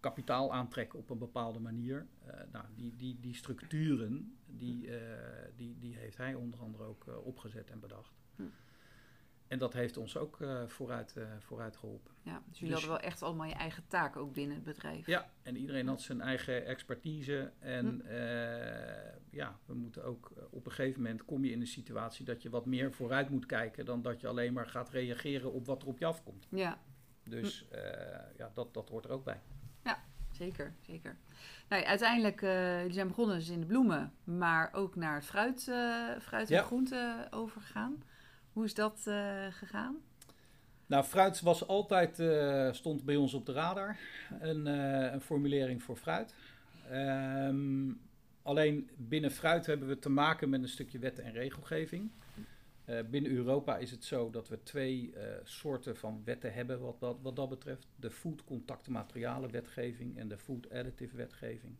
kapitaal 0.00 0.52
aantrekken 0.52 0.98
op 0.98 1.10
een 1.10 1.18
bepaalde 1.18 1.60
manier. 1.60 2.06
Nou, 2.52 2.64
die, 2.74 2.96
die, 2.96 3.20
die 3.20 3.34
structuren, 3.34 4.36
die, 4.46 4.90
die, 5.56 5.78
die 5.78 5.96
heeft 5.96 6.16
hij 6.16 6.34
onder 6.34 6.60
andere 6.60 6.84
ook 6.84 7.06
opgezet 7.24 7.70
en 7.70 7.80
bedacht. 7.80 8.14
Hm. 8.36 8.42
En 9.48 9.58
dat 9.58 9.72
heeft 9.72 9.96
ons 9.96 10.16
ook 10.16 10.40
eh, 10.40 10.66
vooruit, 10.66 11.16
eh, 11.16 11.24
vooruit 11.38 11.76
geholpen. 11.76 12.12
ja. 12.22 12.42
Dus 12.48 12.58
jullie 12.58 12.74
Dus- 12.74 12.82
hadden 12.84 13.00
wel 13.00 13.10
echt 13.10 13.22
allemaal 13.22 13.46
je 13.46 13.54
eigen 13.54 13.86
taak 13.88 14.16
ook 14.16 14.32
binnen 14.32 14.54
het 14.56 14.64
bedrijf. 14.64 15.06
Ja, 15.06 15.30
en 15.42 15.56
iedereen 15.56 15.88
had 15.88 16.02
zijn 16.02 16.20
eigen 16.20 16.66
expertise. 16.66 17.52
En 17.58 18.02
eh, 18.06 19.12
ja, 19.30 19.58
we 19.66 19.74
moeten 19.74 20.04
ook 20.04 20.32
op 20.50 20.66
een 20.66 20.72
gegeven 20.72 21.02
moment 21.02 21.24
kom 21.24 21.44
je 21.44 21.50
in 21.50 21.60
een 21.60 21.66
situatie 21.66 22.24
dat 22.24 22.42
je 22.42 22.50
wat 22.50 22.66
meer 22.66 22.92
vooruit 22.92 23.30
moet 23.30 23.46
kijken 23.46 23.84
dan 23.84 24.02
dat 24.02 24.20
je 24.20 24.26
alleen 24.28 24.52
maar 24.52 24.66
gaat 24.66 24.90
reageren 24.90 25.52
op 25.52 25.66
wat 25.66 25.82
er 25.82 25.88
op 25.88 25.98
je 25.98 26.06
afkomt. 26.06 26.46
ja. 26.50 26.78
Dus 27.28 27.66
ja, 28.36 28.50
dat, 28.54 28.74
dat 28.74 28.88
hoort 28.88 29.04
er 29.04 29.10
ook 29.10 29.24
bij. 29.24 29.40
Zeker, 30.30 30.74
zeker. 30.80 31.16
Nou, 31.68 31.82
ja, 31.82 31.88
uiteindelijk, 31.88 32.40
jullie 32.40 32.92
zijn 32.92 33.06
begonnen 33.08 33.36
dus 33.36 33.48
in 33.48 33.60
de 33.60 33.66
bloemen, 33.66 34.12
maar 34.24 34.68
ook 34.72 34.96
naar 34.96 35.14
het 35.14 35.24
fruit, 35.24 35.62
fruit 36.22 36.50
en 36.50 36.56
Ja. 36.56 36.62
groente 36.62 37.26
overgegaan. 37.30 38.02
Hoe 38.56 38.64
is 38.64 38.74
dat 38.74 39.02
eh, 39.04 39.46
gegaan? 39.50 39.96
Nou, 40.86 41.04
fruit 41.04 41.40
was 41.40 41.66
altijd, 41.66 42.18
eh, 42.18 42.72
stond 42.72 43.04
bij 43.04 43.16
ons 43.16 43.34
op 43.34 43.46
de 43.46 43.52
radar. 43.52 43.96
Een, 44.40 44.66
eh, 44.66 45.12
een 45.12 45.20
formulering 45.20 45.82
voor 45.82 45.96
fruit. 45.96 46.34
Ehm, 46.90 47.92
alleen 48.42 48.90
binnen 48.96 49.30
fruit 49.30 49.66
hebben 49.66 49.88
we 49.88 49.98
te 49.98 50.08
maken 50.08 50.48
met 50.48 50.62
een 50.62 50.68
stukje 50.68 50.98
wet 50.98 51.18
en 51.18 51.32
regelgeving. 51.32 52.10
Binnen 53.10 53.30
Europa 53.30 53.76
is 53.76 53.90
het 53.90 54.04
zo 54.04 54.30
dat 54.30 54.48
we 54.48 54.62
twee 54.62 55.14
soorten 55.42 55.96
van 55.96 56.22
wetten 56.24 56.52
hebben 56.52 56.80
wat 56.80 57.00
dat, 57.00 57.16
wat 57.22 57.36
dat 57.36 57.48
betreft. 57.48 57.86
De 57.96 58.10
food 58.10 58.44
contactmaterialen 58.44 59.50
wetgeving 59.50 60.18
en 60.18 60.28
de 60.28 60.38
food 60.38 60.70
additive 60.70 61.16
wetgeving. 61.16 61.76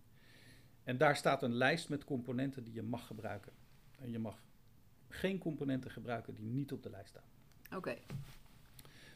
En 0.84 0.98
daar 0.98 1.16
staat 1.16 1.42
een 1.42 1.54
lijst 1.54 1.88
met 1.88 2.04
componenten 2.04 2.64
die 2.64 2.74
je 2.74 2.82
mag 2.82 3.06
gebruiken. 3.06 3.52
En 3.98 4.10
je 4.10 4.18
mag 4.18 4.38
geen 5.16 5.38
componenten 5.38 5.90
gebruiken 5.90 6.34
die 6.34 6.46
niet 6.46 6.72
op 6.72 6.82
de 6.82 6.90
lijst 6.90 7.08
staan. 7.08 7.78
Oké, 7.78 7.96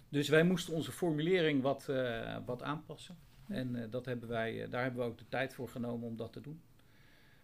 Dus 0.08 0.28
wij 0.28 0.44
moesten 0.44 0.74
onze 0.74 0.92
formulering 0.92 1.62
wat, 1.62 1.88
eh, 1.88 2.36
wat 2.46 2.62
aanpassen. 2.62 3.16
En 3.50 3.76
eh, 3.76 3.90
dat 3.90 4.04
hebben 4.04 4.28
wij, 4.28 4.62
eh, 4.62 4.70
daar 4.70 4.82
hebben 4.82 5.00
we 5.00 5.06
ook 5.10 5.18
de 5.18 5.28
tijd 5.28 5.54
voor 5.54 5.68
genomen 5.68 6.08
om 6.08 6.16
dat 6.16 6.32
te 6.32 6.40
doen. 6.40 6.60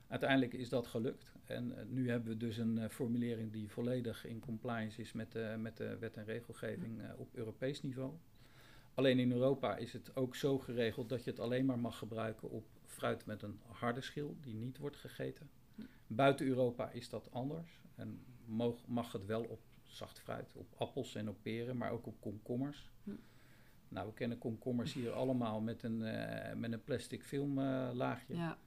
Uiteindelijk 0.09 0.53
is 0.53 0.69
dat 0.69 0.87
gelukt. 0.87 1.33
En 1.45 1.75
nu 1.89 2.11
hebben 2.11 2.29
we 2.29 2.37
dus 2.37 2.57
een 2.57 2.91
formulering 2.91 3.53
die 3.53 3.71
volledig 3.71 4.27
in 4.27 4.41
compliance 4.41 5.01
is 5.01 5.13
met, 5.13 5.33
de 5.33 5.55
met 5.59 5.77
de 5.77 5.99
wet 5.99 6.17
en 6.17 6.25
regelgeving 6.25 7.01
eh, 7.01 7.11
op 7.17 7.35
Europees 7.35 7.83
niveau. 7.83 8.13
Alleen 8.95 9.19
in 9.19 9.33
Europa 9.33 9.77
is 9.77 9.93
het 9.93 10.17
ook 10.17 10.37
zo 10.37 10.59
geregeld 10.59 11.09
dat 11.09 11.25
je 11.25 11.31
het 11.31 11.41
alleen 11.41 11.65
maar 11.65 11.79
mag 11.79 11.99
gebruiken 11.99 12.51
op 12.51 12.67
fruit 12.85 13.27
met 13.27 13.43
een 13.43 13.61
harde 13.67 14.01
schil 14.01 14.37
die 14.41 14.55
niet 14.55 14.79
wordt 14.79 14.97
gegeten. 14.97 15.51
Buiten 16.07 16.47
Europa 16.47 16.91
is 16.91 17.09
dat 17.09 17.29
anders 17.33 17.81
en 17.95 18.21
mag, 18.47 18.75
mag 18.87 19.12
het 19.12 19.26
wel 19.26 19.43
op 19.43 19.61
zacht 19.83 20.19
fruit, 20.21 20.57
op 20.57 20.75
appels 20.76 21.15
en 21.15 21.29
op 21.29 21.37
peren, 21.43 21.76
maar 21.76 21.91
ook 21.91 22.07
op 22.07 22.21
komkommers. 22.21 22.91
Hm. 23.05 23.11
Nou, 23.88 24.07
we 24.07 24.12
kennen 24.15 24.38
komkommers 24.38 24.93
hier 24.93 25.12
allemaal 25.12 25.61
met 25.61 25.83
een, 25.83 26.03
eh, 26.03 26.55
met 26.57 26.73
een 26.73 26.85
plastic 26.85 27.23
filmlaagje. 27.25 28.37
ja. 28.37 28.59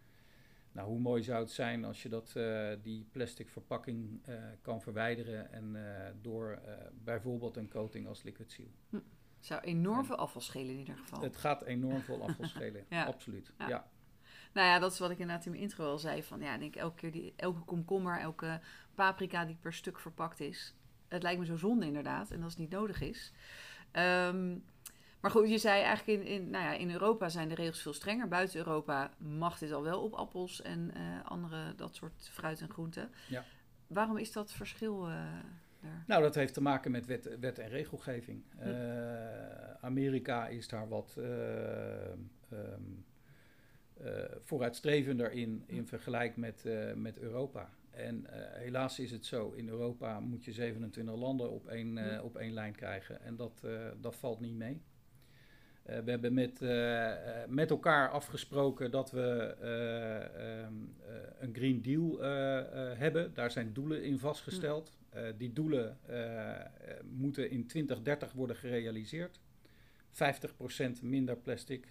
Nou, 0.71 0.87
hoe 0.87 0.99
mooi 0.99 1.23
zou 1.23 1.39
het 1.39 1.51
zijn 1.51 1.85
als 1.85 2.03
je 2.03 2.09
dat, 2.09 2.35
eh, 2.35 2.69
die 2.81 3.07
plastic 3.11 3.49
verpakking 3.49 4.19
eh, 4.25 4.43
kan 4.61 4.81
verwijderen 4.81 5.51
en 5.51 5.75
door 6.21 6.61
bijvoorbeeld 7.03 7.57
een 7.57 7.69
coating 7.69 8.07
als 8.07 8.23
liquid 8.23 8.51
seal. 8.51 9.01
Zou 9.39 9.61
enorm 9.61 10.05
veel 10.05 10.15
afval 10.15 10.41
schelen 10.41 10.71
in 10.73 10.77
ieder 10.79 10.95
geval. 10.97 11.21
Het 11.21 11.37
gaat 11.37 11.63
enorm 11.63 12.01
veel 12.01 12.21
afval 12.23 12.45
schelen, 12.55 12.85
Ja. 12.89 13.05
absoluut. 13.05 13.53
Ja. 13.57 13.67
Ja. 13.67 13.89
Nou 14.51 14.67
ja, 14.67 14.79
dat 14.79 14.91
is 14.91 14.99
wat 14.99 15.09
ik 15.09 15.19
inderdaad 15.19 15.45
in 15.45 15.51
mijn 15.51 15.63
intro 15.63 15.85
al 15.85 15.99
zei. 15.99 16.23
Van 16.23 16.41
ja, 16.41 16.53
ik 16.53 16.59
denk 16.59 16.75
elke 16.75 16.95
keer 16.95 17.11
die, 17.11 17.33
elke 17.35 17.59
komkommer, 17.59 18.19
elke 18.19 18.59
paprika 18.95 19.45
die 19.45 19.57
per 19.61 19.73
stuk 19.73 19.99
verpakt 19.99 20.39
is. 20.39 20.73
Het 21.07 21.23
lijkt 21.23 21.39
me 21.39 21.45
zo 21.45 21.55
zonde 21.55 21.85
inderdaad. 21.85 22.31
En 22.31 22.43
als 22.43 22.51
het 22.51 22.61
niet 22.61 22.71
nodig 22.71 23.01
is. 23.01 23.31
Ehm, 23.91 24.57
maar 25.19 25.31
goed, 25.31 25.49
je 25.49 25.57
zei 25.57 25.81
eigenlijk 25.81 26.19
in, 26.19 26.27
in, 26.27 26.49
nou 26.49 26.63
ja, 26.63 26.73
in 26.73 26.91
Europa 26.91 27.29
zijn 27.29 27.49
de 27.49 27.55
regels 27.55 27.81
veel 27.81 27.93
strenger. 27.93 28.27
Buiten 28.27 28.57
Europa 28.57 29.11
mag 29.17 29.57
dit 29.57 29.71
al 29.71 29.83
wel 29.83 30.01
op 30.01 30.13
appels 30.13 30.61
en 30.61 30.91
eh, 30.93 31.01
andere 31.25 31.75
dat 31.75 31.95
soort 31.95 32.29
fruit 32.31 32.61
en 32.61 32.69
groenten. 32.69 33.11
Ja. 33.27 33.43
Waarom 33.87 34.17
is 34.17 34.31
dat 34.31 34.51
verschil 34.51 35.07
eh, 35.07 35.13
daar? 35.81 36.03
Nou, 36.07 36.21
dat 36.21 36.35
heeft 36.35 36.53
te 36.53 36.61
maken 36.61 36.91
met 36.91 37.05
wet, 37.05 37.37
wet 37.39 37.59
en 37.59 37.69
regelgeving. 37.69 38.43
Eh, 38.57 39.73
Amerika 39.81 40.47
is 40.47 40.67
daar 40.67 40.87
wat 40.87 41.15
eh, 41.17 42.05
ehm, 42.05 42.19
eh, 42.49 42.57
vooruitstrevender 44.43 45.31
in, 45.31 45.63
in 45.65 45.87
vergelijk 45.87 46.37
met, 46.37 46.65
eh, 46.65 46.93
met 46.93 47.17
Europa. 47.17 47.69
En 47.91 48.25
eh, 48.25 48.59
helaas 48.61 48.99
is 48.99 49.11
het 49.11 49.25
zo, 49.25 49.51
in 49.51 49.69
Europa 49.69 50.19
moet 50.19 50.45
je 50.45 50.51
27 50.53 51.15
landen 51.15 51.51
op 51.51 51.67
één, 51.67 51.97
eh, 51.97 52.11
Ja. 52.11 52.21
op 52.21 52.35
één 52.37 52.53
lijn 52.53 52.75
krijgen. 52.75 53.21
En 53.21 53.35
dat, 53.35 53.61
eh, 53.65 53.87
dat 54.01 54.15
valt 54.15 54.39
niet 54.39 54.55
mee. 54.55 54.81
Eh, 55.83 55.99
we 55.99 56.09
hebben 56.11 56.33
met, 56.33 56.61
eh, 56.61 57.11
eh, 57.43 57.49
met 57.49 57.69
elkaar 57.69 58.09
afgesproken 58.09 58.91
dat 58.91 59.11
we 59.11 59.55
eh, 59.61 60.61
ehm, 60.63 60.73
eh, 61.07 61.13
een 61.39 61.53
Green 61.55 61.81
Deal 61.81 62.23
eh, 62.23 62.57
eh, 62.59 62.97
hebben. 62.97 63.33
Daar 63.33 63.51
zijn 63.51 63.73
doelen 63.73 64.03
in 64.03 64.19
vastgesteld. 64.19 64.97
die 65.37 65.53
doelen 65.53 65.97
moeten 67.03 67.49
in 67.49 67.67
2030 67.67 68.31
worden 68.31 68.55
gerealiseerd. 68.55 69.39
50% 70.11 71.01
minder 71.01 71.37
plastic 71.37 71.87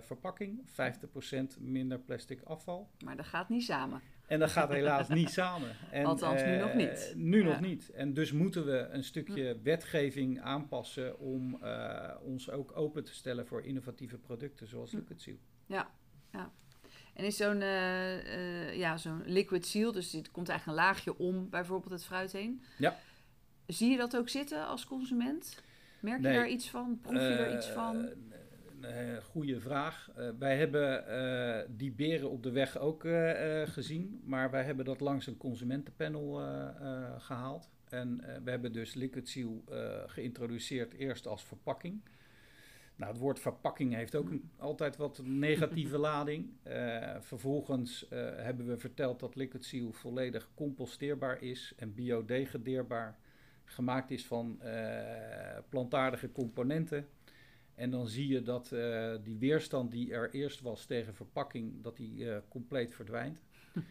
verpakking, 0.00 0.60
50% 1.56 1.60
minder 1.60 1.98
plastic 1.98 2.42
afval. 2.42 2.90
Maar 3.04 3.16
dat 3.16 3.26
gaat 3.26 3.48
niet 3.48 3.64
samen. 3.64 4.00
En 4.26 4.38
dat 4.38 4.50
gaat 4.50 4.68
helaas 4.68 5.08
niet 5.08 5.30
samen. 5.40 5.76
En, 5.90 6.04
Althans, 6.04 6.42
nu 6.42 6.56
nog 6.56 6.74
niet. 6.74 7.12
Nu 7.16 7.42
nog 7.42 7.60
niet. 7.60 7.90
En 7.90 8.14
dus 8.14 8.32
moeten 8.32 8.66
we 8.66 8.78
een 8.78 9.04
stukje 9.04 9.60
wetgeving 9.62 10.40
aanpassen 10.40 11.18
om 11.18 11.58
ons 12.22 12.50
ook 12.50 12.76
open 12.76 13.04
te 13.04 13.14
stellen 13.14 13.46
voor 13.46 13.62
innovatieve 13.62 14.18
producten 14.18 14.66
zoals 14.66 14.92
Liquid 14.92 15.22
Seal. 15.22 15.38
Ja, 15.66 15.90
ja. 16.32 16.52
En 17.14 17.24
is 17.24 17.36
zo'n 17.36 17.60
ja, 18.78 18.96
zo'n 18.96 19.22
liquid 19.24 19.66
seal, 19.66 19.92
dus 19.92 20.10
dit 20.10 20.30
komt 20.30 20.48
eigenlijk 20.48 20.78
een 20.78 20.84
laagje 20.84 21.18
om 21.18 21.50
bijvoorbeeld 21.50 21.92
het 21.92 22.04
fruit 22.04 22.32
heen. 22.32 22.62
Ja. 22.78 22.96
Zie 23.66 23.90
je 23.90 23.96
dat 23.96 24.16
ook 24.16 24.28
zitten 24.28 24.66
als 24.66 24.84
consument? 24.84 25.62
Merk 26.00 26.22
je 26.22 26.32
daar 26.32 26.48
iets 26.48 26.70
van? 26.70 26.98
Proef 27.02 27.20
je 27.20 27.28
er 27.28 27.56
iets 27.56 27.66
van? 27.66 28.08
Uh, 28.86 29.16
goeie 29.22 29.60
vraag. 29.60 30.10
wij 30.38 30.56
hebben 30.56 31.76
die 31.76 31.92
beren 31.92 32.30
op 32.30 32.42
de 32.42 32.50
weg 32.50 32.78
ook 32.78 33.06
gezien, 33.64 34.20
maar 34.24 34.50
wij 34.50 34.64
hebben 34.64 34.84
dat 34.84 35.00
langs 35.00 35.26
een 35.26 35.36
consumentenpanel 35.36 36.34
gehaald. 37.18 37.70
En 37.88 38.20
we 38.44 38.50
hebben 38.50 38.72
dus 38.72 38.94
Liquid 38.94 39.28
Seal 39.28 39.64
geïntroduceerd 40.06 40.94
eerst 40.94 41.26
als 41.26 41.44
verpakking. 41.44 42.00
Nou, 42.96 43.12
het 43.12 43.20
woord 43.20 43.40
verpakking 43.40 43.94
heeft 43.94 44.14
ook 44.14 44.30
een, 44.30 44.50
altijd 44.58 44.96
wat 44.96 45.20
negatieve 45.24 45.98
lading. 46.08 46.50
Uh, 46.66 47.16
vervolgens 47.20 48.06
uh, 48.12 48.18
hebben 48.36 48.66
we 48.66 48.78
verteld 48.78 49.20
dat 49.20 49.34
Liquid 49.34 49.64
Seal 49.64 49.92
volledig 49.92 50.50
composteerbaar 50.54 51.42
is 51.42 51.72
en 51.76 51.94
biodegradeerbaar. 51.94 53.18
Gemaakt 53.64 54.10
is 54.10 54.26
van 54.26 54.60
uh, 54.64 55.58
plantaardige 55.68 56.32
componenten. 56.32 57.08
En 57.76 57.90
dan 57.90 58.08
zie 58.08 58.28
je 58.28 58.42
dat 58.42 58.68
die 59.22 59.38
weerstand 59.38 59.90
die 59.90 60.12
er 60.12 60.30
eerst 60.30 60.60
was 60.60 60.86
tegen 60.86 61.14
verpakking, 61.14 61.82
dat 61.82 61.96
die 61.96 62.26
compleet 62.48 62.94
verdwijnt. 62.94 63.40
Uh, 63.74 63.82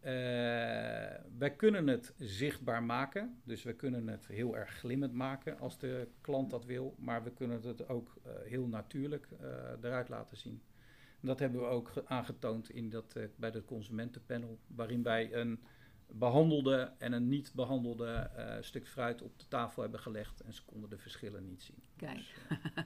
wij 1.42 1.54
kunnen 1.56 1.86
het 1.86 2.14
zichtbaar 2.18 2.82
maken, 2.82 3.40
dus 3.44 3.62
we 3.62 3.72
kunnen 3.72 4.08
het 4.08 4.26
heel 4.26 4.56
erg 4.56 4.70
glimmend 4.70 5.12
maken 5.12 5.58
als 5.58 5.78
de 5.78 6.08
klant 6.20 6.50
dat 6.50 6.64
wil, 6.64 6.94
maar 6.98 7.22
we 7.22 7.32
kunnen 7.32 7.62
het 7.62 7.88
ook 7.88 8.14
heel 8.44 8.66
natuurlijk 8.66 9.28
eruit 9.82 10.08
laten 10.08 10.36
zien. 10.36 10.62
En 11.20 11.28
dat 11.28 11.38
hebben 11.38 11.60
we 11.60 11.66
ook 11.66 11.92
aangetoond 12.04 12.70
in 12.70 12.90
dat, 12.90 13.16
bij 13.36 13.50
het 13.50 13.64
consumentenpanel, 13.64 14.58
waarin 14.66 15.02
wij 15.02 15.34
een 15.34 15.60
behandelde 16.14 16.92
en 16.98 17.12
een 17.12 17.28
niet 17.28 17.52
behandelde 17.54 18.30
uh, 18.36 18.54
stuk 18.60 18.88
fruit 18.88 19.22
op 19.22 19.38
de 19.38 19.48
tafel 19.48 19.82
hebben 19.82 20.00
gelegd 20.00 20.40
en 20.40 20.52
ze 20.54 20.64
konden 20.64 20.90
de 20.90 20.98
verschillen 20.98 21.46
niet 21.46 21.62
zien. 21.62 21.82
Kijk, 21.96 22.16
dus, 22.16 22.58
uh, 22.76 22.84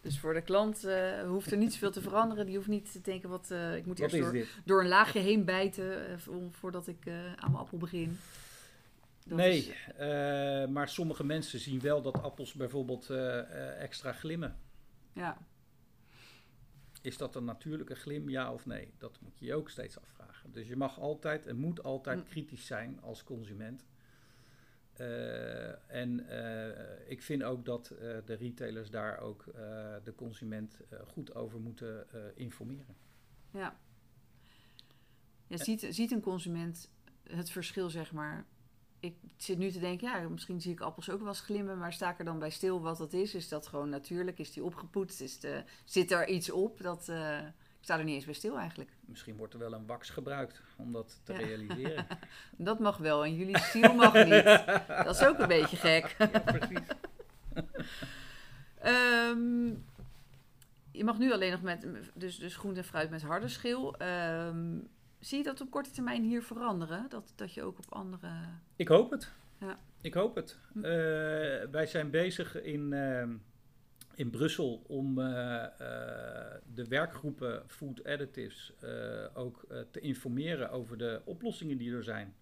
dus 0.00 0.18
voor 0.18 0.34
de 0.34 0.42
klant 0.42 0.84
uh, 0.84 1.22
hoeft 1.22 1.50
er 1.50 1.56
niet 1.56 1.72
zoveel 1.72 1.90
te 1.90 2.00
veranderen. 2.00 2.46
Die 2.46 2.56
hoeft 2.56 2.68
niet 2.68 2.92
te 2.92 3.00
denken, 3.00 3.28
wat, 3.28 3.50
ik 3.76 3.86
moet 3.86 3.98
wat 3.98 4.12
eerst 4.12 4.32
door, 4.32 4.46
door, 4.64 4.80
een 4.80 4.88
laagje 4.88 5.20
heen 5.20 5.44
bijten 5.44 6.20
voordat 6.50 6.86
ik 6.86 7.08
aan 7.36 7.50
mijn 7.50 7.62
appel 7.62 7.78
begin. 7.78 8.18
Dat 9.26 9.38
nee, 9.38 9.58
is... 9.58 9.90
maar 10.68 10.88
sommige 10.88 11.24
mensen 11.24 11.58
zien 11.58 11.80
wel 11.80 12.02
dat 12.02 12.22
appels 12.22 12.52
bijvoorbeeld 12.52 13.10
extra 13.78 14.12
glimmen. 14.12 14.56
Ja. 15.12 15.36
Is 17.00 17.16
dat 17.16 17.34
een 17.34 17.44
natuurlijke 17.44 17.94
glim, 17.94 18.28
ja 18.28 18.52
of 18.52 18.66
nee? 18.66 18.92
Dat 18.98 19.18
moet 19.20 19.38
je 19.38 19.44
je 19.44 19.54
ook 19.54 19.70
steeds 19.70 20.00
afvragen. 20.00 20.52
Dus 20.52 20.68
je 20.68 20.76
mag 20.76 20.98
altijd 20.98 21.46
en 21.46 21.56
moet 21.56 21.82
altijd 21.82 22.20
hm. 22.20 22.28
kritisch 22.28 22.66
zijn 22.66 23.00
als 23.00 23.24
consument. 23.24 23.84
Uh, 25.00 25.90
en 25.90 26.20
uh, 26.20 27.10
ik 27.10 27.22
vind 27.22 27.42
ook 27.42 27.64
dat 27.64 27.92
uh, 27.92 27.98
de 28.24 28.34
retailers 28.34 28.90
daar 28.90 29.18
ook 29.18 29.44
de 30.04 30.14
consument 30.16 30.80
goed 31.06 31.34
over 31.34 31.60
moeten 31.60 32.06
informeren. 32.34 32.96
Ja. 33.50 33.78
ja 35.46 35.56
ziet, 35.56 35.86
ziet 35.90 36.10
een 36.10 36.20
consument 36.20 36.90
het 37.22 37.50
verschil, 37.50 37.90
zeg 37.90 38.12
maar, 38.12 38.46
ik 39.00 39.14
zit 39.36 39.58
nu 39.58 39.70
te 39.70 39.80
denken, 39.80 40.08
ja, 40.08 40.28
misschien 40.28 40.60
zie 40.60 40.72
ik 40.72 40.80
appels 40.80 41.10
ook 41.10 41.18
wel 41.18 41.28
eens 41.28 41.40
glimmen, 41.40 41.78
maar 41.78 41.92
sta 41.92 42.10
ik 42.10 42.18
er 42.18 42.24
dan 42.24 42.38
bij 42.38 42.50
stil 42.50 42.80
wat 42.80 42.98
dat 42.98 43.12
is? 43.12 43.34
Is 43.34 43.48
dat 43.48 43.66
gewoon 43.66 43.88
natuurlijk? 43.88 44.38
Is 44.38 44.52
die 44.52 44.64
opgepoetst? 44.64 45.20
Is 45.20 45.40
de, 45.40 45.64
zit 45.84 46.10
er 46.10 46.28
iets 46.28 46.50
op? 46.50 46.82
Dat, 46.82 47.08
uh, 47.08 47.38
ik 47.38 47.80
sta 47.80 47.98
er 47.98 48.04
niet 48.04 48.14
eens 48.14 48.24
bij 48.24 48.34
stil 48.34 48.58
eigenlijk. 48.58 48.90
Misschien 49.00 49.36
wordt 49.36 49.52
er 49.52 49.58
wel 49.58 49.72
een 49.72 49.86
wax 49.86 50.10
gebruikt 50.10 50.60
om 50.76 50.92
dat 50.92 51.20
te 51.22 51.32
realiseren. 51.32 52.06
dat 52.56 52.78
mag 52.78 52.96
wel 52.96 53.24
en 53.24 53.34
jullie 53.34 53.58
ziel 53.58 53.94
mag 53.94 54.12
niet. 54.12 54.44
dat 55.04 55.14
is 55.14 55.24
ook 55.24 55.38
een 55.38 55.48
beetje 55.48 55.76
gek. 55.76 56.14
ja, 56.18 56.40
precies. 56.40 56.86
um, 58.84 59.84
je 61.00 61.04
mag 61.04 61.18
nu 61.18 61.32
alleen 61.32 61.50
nog 61.50 61.62
met 61.62 61.86
dus, 62.14 62.38
dus 62.38 62.56
groente 62.56 62.80
en 62.80 62.86
fruit 62.86 63.10
met 63.10 63.22
harde 63.22 63.48
schil. 63.48 64.02
Um, 64.02 64.88
Zie 65.20 65.38
je 65.38 65.44
dat 65.44 65.60
op 65.60 65.70
korte 65.70 65.90
termijn 65.90 66.22
hier 66.22 66.42
veranderen? 66.42 67.06
Dat, 67.08 67.32
dat 67.36 67.54
je 67.54 67.62
ook 67.62 67.78
op 67.78 67.92
andere. 67.92 68.30
Ik 68.76 68.88
hoop 68.88 69.10
het. 69.10 69.32
Ja. 69.58 69.78
Ik 70.00 70.14
hoop 70.14 70.34
het. 70.34 70.58
Uh, 70.74 70.82
wij 71.70 71.86
zijn 71.86 72.10
bezig 72.10 72.62
in, 72.62 72.92
uh, 72.92 73.28
in 74.14 74.30
Brussel 74.30 74.82
om 74.86 75.18
uh, 75.18 75.24
de 76.74 76.86
werkgroepen 76.88 77.62
Food 77.66 78.04
Additives 78.04 78.72
ook 79.34 79.66
te 79.90 80.00
informeren 80.00 80.70
over 80.70 80.98
de 80.98 81.20
oplossingen 81.24 81.76
die 81.76 81.94
er 81.94 82.04
zijn. 82.04 82.34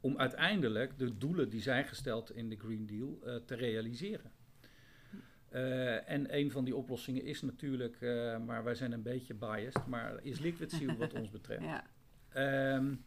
Om 0.00 0.18
uiteindelijk 0.18 0.98
de 0.98 1.18
doelen 1.18 1.50
die 1.50 1.62
zijn 1.62 1.84
gesteld 1.84 2.30
in 2.30 2.48
de 2.48 2.56
Green 2.56 2.86
Deal 2.86 3.42
te 3.44 3.54
realiseren. 3.54 4.32
en 6.06 6.36
een 6.36 6.50
van 6.50 6.64
die 6.64 6.76
oplossingen 6.76 7.24
is 7.24 7.42
natuurlijk, 7.42 8.00
maar 8.46 8.64
wij 8.64 8.74
zijn 8.74 8.92
een 8.92 9.02
beetje 9.02 9.34
biased, 9.34 9.86
maar 9.86 10.22
is 10.22 10.38
liquid 10.38 10.70
seal 10.78 10.96
wat 10.96 11.12
ons 11.12 11.30
betreft. 11.30 11.62
Ja. 11.62 11.84
Um, 12.38 13.04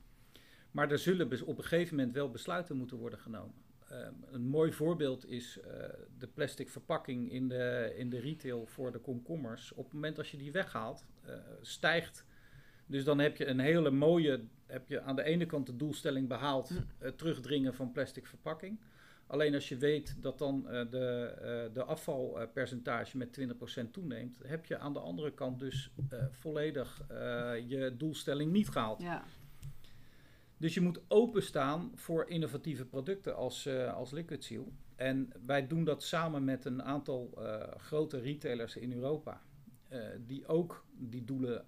maar 0.71 0.91
er 0.91 0.99
zullen 0.99 1.45
op 1.45 1.57
een 1.57 1.63
gegeven 1.63 1.95
moment 1.95 2.13
wel 2.13 2.31
besluiten 2.31 2.77
moeten 2.77 2.97
worden 2.97 3.19
genomen. 3.19 3.55
Um, 3.91 4.25
een 4.31 4.47
mooi 4.47 4.71
voorbeeld 4.71 5.27
is 5.27 5.57
uh, 5.57 5.63
de 6.17 6.27
plastic 6.27 6.69
verpakking 6.69 7.31
in 7.31 7.47
de, 7.47 7.93
in 7.97 8.09
de 8.09 8.19
retail 8.19 8.65
voor 8.65 8.91
de 8.91 8.99
komkommers. 8.99 9.73
Op 9.73 9.83
het 9.83 9.93
moment 9.93 10.17
als 10.17 10.31
je 10.31 10.37
die 10.37 10.51
weghaalt, 10.51 11.05
uh, 11.25 11.33
stijgt. 11.61 12.25
Dus 12.85 13.03
dan 13.03 13.19
heb 13.19 13.37
je 13.37 13.45
een 13.45 13.59
hele 13.59 13.91
mooie, 13.91 14.43
heb 14.65 14.89
je 14.89 15.01
aan 15.01 15.15
de 15.15 15.23
ene 15.23 15.45
kant 15.45 15.65
de 15.65 15.75
doelstelling 15.75 16.27
behaald, 16.27 16.71
uh, 16.71 17.09
terugdringen 17.09 17.73
van 17.73 17.91
plastic 17.91 18.25
verpakking. 18.25 18.79
Alleen 19.31 19.53
als 19.53 19.69
je 19.69 19.77
weet 19.77 20.15
dat 20.21 20.37
dan 20.37 20.63
uh, 20.65 20.69
de, 20.69 21.35
uh, 21.67 21.73
de 21.73 21.83
afvalpercentage 21.83 23.17
met 23.17 23.39
20% 23.39 23.91
toeneemt, 23.91 24.39
heb 24.43 24.65
je 24.65 24.77
aan 24.77 24.93
de 24.93 24.99
andere 24.99 25.33
kant 25.33 25.59
dus 25.59 25.91
uh, 26.13 26.19
volledig 26.31 27.05
je 27.67 27.93
doelstelling 27.97 28.51
niet 28.51 28.69
gehaald. 28.69 29.01
Ja. 29.01 29.23
Dus 30.57 30.73
je 30.73 30.81
moet 30.81 31.01
openstaan 31.07 31.91
voor 31.95 32.29
innovatieve 32.29 32.85
producten 32.85 33.35
als, 33.35 33.67
als 33.93 34.11
Liquid 34.11 34.43
Seal. 34.43 34.71
En 34.95 35.29
wij 35.45 35.67
doen 35.67 35.83
dat 35.83 36.03
samen 36.03 36.43
met 36.43 36.65
een 36.65 36.83
aantal 36.83 37.37
grote 37.77 38.19
retailers 38.19 38.75
in 38.75 38.93
Europa, 38.93 39.41
die 40.25 40.47
ook 40.47 40.85
die 40.91 41.23
doelen 41.23 41.65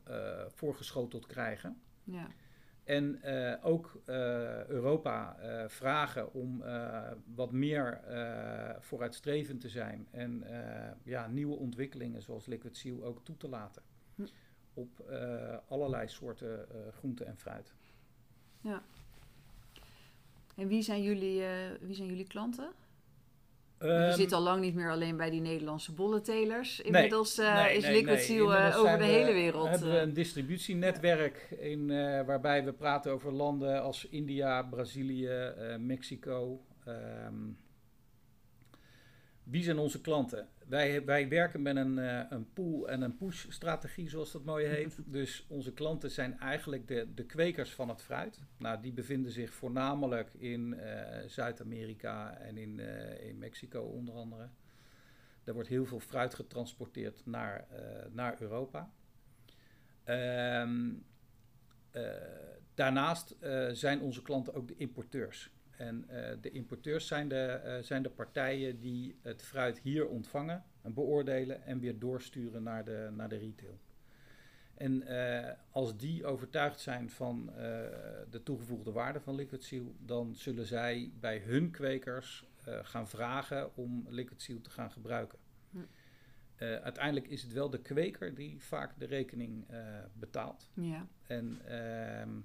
voorgeschoteld 0.48 1.26
krijgen. 1.26 1.82
Ja. 2.04 2.28
En 2.84 3.20
uh, 3.26 3.54
ook 3.62 4.02
uh, 4.06 4.66
Europa 4.66 5.38
uh, 5.40 5.68
vragen 5.68 6.34
om 6.34 6.64
wat 7.36 7.52
meer 7.52 8.02
vooruitstrevend 8.80 9.62
te 9.62 9.70
zijn 9.70 10.08
en 10.12 10.44
ja, 11.04 11.28
nieuwe 11.28 11.56
ontwikkelingen 11.56 12.22
zoals 12.22 12.46
Liquid 12.46 12.78
Seal 12.78 13.04
ook 13.04 13.24
toe 13.24 13.38
te 13.38 13.50
laten. 13.50 13.82
Hm. 14.16 14.26
Op 14.74 15.04
allerlei 15.68 16.08
soorten 16.08 16.68
groente 16.92 17.24
en 17.24 17.38
fruit. 17.38 17.74
Ja. 18.62 18.84
En 20.56 20.68
wie 20.68 20.82
zijn 20.82 21.02
jullie, 21.02 21.44
wie 21.82 21.96
zijn 21.96 22.08
jullie 22.08 22.28
klanten? 22.28 22.72
Je 23.84 23.90
ehm, 23.90 24.14
zit 24.14 24.32
al 24.32 24.42
lang 24.42 24.62
niet 24.62 24.76
meer 24.76 24.92
alleen 24.92 25.18
bij 25.18 25.30
die 25.30 25.42
Nederlandse 25.42 25.94
bolletelers. 25.94 26.80
Inmiddels 26.80 27.38
nee, 27.38 27.48
uh, 27.48 27.76
is 27.76 27.88
Liquid 27.88 28.22
Seal 28.22 28.54
uh, 28.54 28.78
over 28.78 28.98
de 28.98 29.04
hele 29.04 29.34
wereld. 29.34 29.70
hebben 29.70 29.92
we 29.92 29.98
een 29.98 30.14
distributienetwerk 30.14 31.48
in, 31.60 31.90
uh, 31.90 32.22
waarbij 32.26 32.66
we 32.66 32.74
praten 32.74 33.12
over 33.12 33.32
landen 33.32 33.82
als 33.82 34.08
India, 34.10 34.62
Brazilië, 34.62 35.54
Mexico. 35.80 36.66
Um, 36.88 37.58
wie 39.44 39.64
zijn 39.64 39.78
onze 39.78 40.02
klanten? 40.02 40.48
Wij, 40.68 41.06
wij 41.06 41.30
werken 41.30 41.62
met 41.62 41.76
een, 41.76 41.98
uh, 41.98 42.22
een 42.30 42.54
pull- 42.54 42.84
en 42.84 43.02
een 43.02 43.18
push-strategie, 43.18 44.10
zoals 44.10 44.32
dat 44.32 44.44
mooi 44.44 44.66
heet. 44.66 45.00
dus 45.06 45.46
onze 45.48 45.74
klanten 45.74 46.12
zijn 46.12 46.40
eigenlijk 46.40 46.88
de, 46.88 47.14
de 47.14 47.26
kwekers 47.26 47.74
van 47.74 47.90
het 47.90 48.02
fruit. 48.02 48.40
Nou, 48.58 48.82
die 48.82 48.92
bevinden 48.92 49.32
zich 49.32 49.54
voornamelijk 49.54 50.34
in 50.34 50.74
uh, 50.74 50.82
Zuid-Amerika 51.28 52.38
en 52.38 52.58
in, 52.58 52.80
uh, 52.80 53.28
in 53.28 53.38
Mexico 53.38 53.82
onder 53.82 54.16
andere. 54.16 54.50
Er 55.44 55.54
wordt 55.54 55.70
heel 55.70 55.86
veel 55.86 56.00
fruit 56.00 56.34
getransporteerd 56.34 57.26
naar, 57.26 57.68
naar 58.12 58.42
Europa. 58.42 58.92
Um, 60.06 61.06
daarnaast 62.74 63.36
zijn 63.72 64.02
onze 64.02 64.22
klanten 64.22 64.54
ook 64.54 64.68
de 64.68 64.76
importeurs. 64.76 65.52
En 65.84 66.06
eh, 66.10 66.38
de 66.42 66.52
importeurs 66.52 67.08
zijn 67.08 67.28
de, 67.28 67.36
eh, 67.36 67.84
zijn 67.84 68.04
de 68.04 68.10
partijen 68.10 68.80
die 68.80 69.16
het 69.22 69.42
fruit 69.42 69.80
hier 69.80 70.08
ontvangen 70.08 70.64
en 70.82 70.94
beoordelen 70.94 71.64
en 71.64 71.80
weer 71.80 72.00
doorsturen 72.00 72.64
naar 72.64 72.86
de, 72.86 73.10
naar 73.16 73.30
de 73.30 73.38
retail. 73.38 73.80
En 74.74 75.04
eh, 75.04 75.52
als 75.72 75.98
die 75.98 76.26
overtuigd 76.26 76.80
zijn 76.80 77.10
van 77.10 77.52
de 78.30 78.42
toegevoegde 78.44 78.92
waarde 78.92 79.20
van 79.20 79.36
Liquid 79.36 79.64
Seal, 79.64 79.96
dan 80.00 80.36
zullen 80.36 80.66
zij 80.66 81.12
bij 81.20 81.38
hun 81.38 81.72
kwekers 81.72 82.46
gaan 82.66 83.08
vragen 83.08 83.76
om 83.76 84.06
Liquid 84.10 84.42
Seal 84.42 84.62
te 84.62 84.70
gaan 84.70 84.92
gebruiken. 84.92 85.40
Hm. 85.72 85.78
Uiteindelijk 86.58 87.28
is 87.28 87.42
het 87.42 87.54
wel 87.54 87.70
de 87.70 87.82
kweker 87.82 88.36
die 88.36 88.62
vaak 88.62 89.00
de 89.00 89.06
rekening 89.06 89.66
betaalt. 90.14 90.70
Ja. 90.74 91.08
En 91.28 91.62
ehm, 91.66 92.30
eh, 92.30 92.44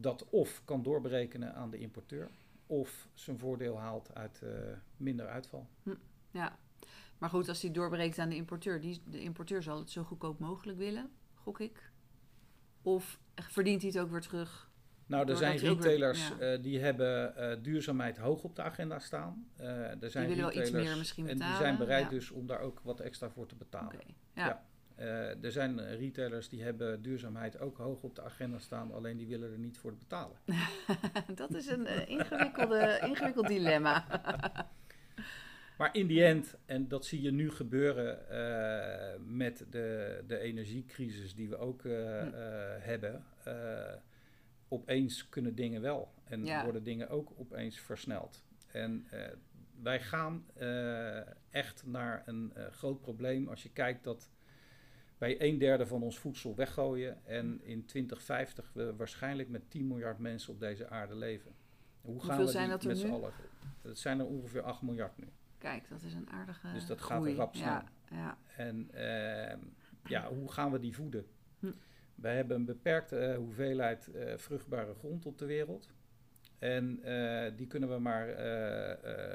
dat 0.00 0.28
of 0.30 0.62
kan 0.64 0.82
doorberekenen 0.82 1.54
aan 1.54 1.70
de 1.70 1.78
importeur, 1.78 2.28
of 2.66 3.08
zijn 3.14 3.38
voordeel 3.38 3.78
haalt 3.78 4.14
uit 4.14 4.42
eh, 4.42 4.50
minder 4.96 5.26
uitval. 5.26 5.66
ja. 6.30 6.58
Maar 7.18 7.30
goed, 7.30 7.48
als 7.48 7.60
die 7.60 7.70
doorbreekt 7.70 8.18
aan 8.18 8.28
de 8.28 8.34
importeur, 8.34 8.80
die, 8.80 9.02
de 9.04 9.20
importeur 9.20 9.62
zal 9.62 9.78
het 9.78 9.90
zo 9.90 10.02
goedkoop 10.02 10.38
mogelijk 10.38 10.78
willen, 10.78 11.10
gok 11.34 11.60
ik. 11.60 11.90
Of 12.82 13.20
verdient 13.34 13.82
hij 13.82 13.90
het 13.90 14.00
ook 14.00 14.10
weer 14.10 14.20
terug? 14.20 14.70
Nou, 15.06 15.28
er 15.30 15.36
zijn 15.36 15.58
weer- 15.58 15.70
retailers 15.70 16.28
ja. 16.28 16.38
eh, 16.38 16.62
die 16.62 16.80
hebben 16.80 17.36
eh, 17.36 17.62
duurzaamheid 17.62 18.16
hoog 18.18 18.42
op 18.44 18.56
de 18.56 18.62
agenda 18.62 18.98
staan. 18.98 19.48
Eh, 19.56 20.02
er 20.02 20.10
zijn 20.10 20.28
willen 20.28 20.42
wel 20.44 20.52
iets 20.52 20.58
retailers 20.58 20.88
meer 20.88 20.98
misschien 20.98 21.24
en 21.28 21.30
die 21.30 21.38
betalen, 21.38 21.60
zijn 21.60 21.76
bereid 21.76 22.04
ja. 22.04 22.10
dus 22.10 22.30
om 22.30 22.46
daar 22.46 22.60
ook 22.60 22.80
wat 22.80 23.00
extra 23.00 23.30
voor 23.30 23.46
te 23.46 23.54
betalen. 23.54 24.00
ja. 24.34 24.46
Ja. 24.46 24.66
Eh, 24.98 25.44
er 25.44 25.52
zijn 25.52 25.78
eh, 25.78 25.98
retailers 25.98 26.48
die 26.48 26.62
hebben 26.62 27.02
duurzaamheid 27.02 27.58
ook 27.60 27.76
hoog 27.76 28.02
op 28.02 28.14
de 28.14 28.22
agenda 28.22 28.58
staan, 28.58 28.92
alleen 28.92 29.16
die 29.16 29.26
willen 29.26 29.52
er 29.52 29.58
niet 29.58 29.78
voor 29.78 29.96
betalen. 29.96 30.36
dat 31.34 31.54
is 31.54 31.66
een 31.66 31.86
eh, 31.86 32.08
ingewikkelde, 32.08 32.98
ingewikkeld 33.02 33.46
dilemma. 33.48 34.04
Maar 35.78 35.94
in 35.94 36.06
die 36.06 36.24
end, 36.24 36.56
en 36.66 36.88
dat 36.88 37.04
zie 37.06 37.22
je 37.22 37.30
nu 37.30 37.50
gebeuren 37.50 38.18
met 39.36 39.66
de, 39.70 40.20
de 40.26 40.38
energiecrisis 40.38 41.34
die 41.34 41.48
we 41.48 41.56
ook 41.56 41.82
Hm. 41.82 42.30
hebben, 42.78 43.24
opeens 44.68 45.28
kunnen 45.28 45.54
dingen 45.54 45.80
wel 45.80 46.12
en 46.24 46.44
Ja. 46.44 46.62
worden 46.64 46.82
dingen 46.84 47.08
ook 47.08 47.32
opeens 47.36 47.80
versneld. 47.80 48.44
En 48.66 49.06
wij 49.82 50.00
gaan 50.00 50.46
echt 51.50 51.86
naar 51.86 52.22
een 52.26 52.52
groot 52.70 53.00
probleem 53.00 53.48
als 53.48 53.62
je 53.62 53.70
kijkt 53.70 54.04
dat 54.04 54.30
wij 55.18 55.42
een 55.42 55.58
derde 55.58 55.86
van 55.86 56.02
ons 56.02 56.18
voedsel 56.18 56.54
weggooien 56.54 57.26
en 57.26 57.60
in 57.62 57.84
2050 57.84 58.70
we 58.72 58.96
waarschijnlijk 58.96 59.48
met 59.48 59.70
10 59.70 59.86
miljard 59.86 60.18
mensen 60.18 60.52
op 60.52 60.60
deze 60.60 60.88
aarde 60.88 61.14
leven. 61.14 61.54
Hoe 62.00 62.20
gaan 62.20 62.28
Hoeveel 62.28 62.44
we 62.46 62.50
zijn 62.50 62.68
die 62.68 62.76
dat 62.76 62.86
met 62.86 62.98
z'n 62.98 63.10
allen? 63.10 63.32
Dat 63.82 63.98
zijn 63.98 64.18
er 64.18 64.26
ongeveer 64.26 64.62
8 64.62 64.82
miljard 64.82 65.18
nu. 65.18 65.28
Kijk, 65.58 65.88
dat 65.88 66.02
is 66.02 66.14
een 66.14 66.30
aardige 66.30 66.72
Dus 66.72 66.86
dat 66.86 67.00
gaat 67.00 67.26
rap 67.26 67.54
snel. 67.54 67.66
Ja, 67.66 67.84
ja. 68.10 68.38
En 68.56 68.88
ehm, 68.92 69.58
ja, 70.04 70.28
hoe 70.28 70.52
gaan 70.52 70.72
we 70.72 70.78
die 70.78 70.94
voeden? 70.94 71.26
Hm. 71.58 71.72
Wij 72.14 72.36
hebben 72.36 72.56
een 72.56 72.64
beperkte 72.64 73.18
eh, 73.18 73.36
hoeveelheid 73.36 74.10
eh, 74.10 74.36
vruchtbare 74.36 74.94
grond 74.94 75.26
op 75.26 75.38
de 75.38 75.46
wereld. 75.46 75.88
En 76.58 77.02
eh, 77.02 77.52
die 77.56 77.66
kunnen 77.66 77.88
we 77.88 77.98
maar 77.98 78.26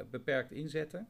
beperkt 0.09 0.51
inzetten. 0.51 1.07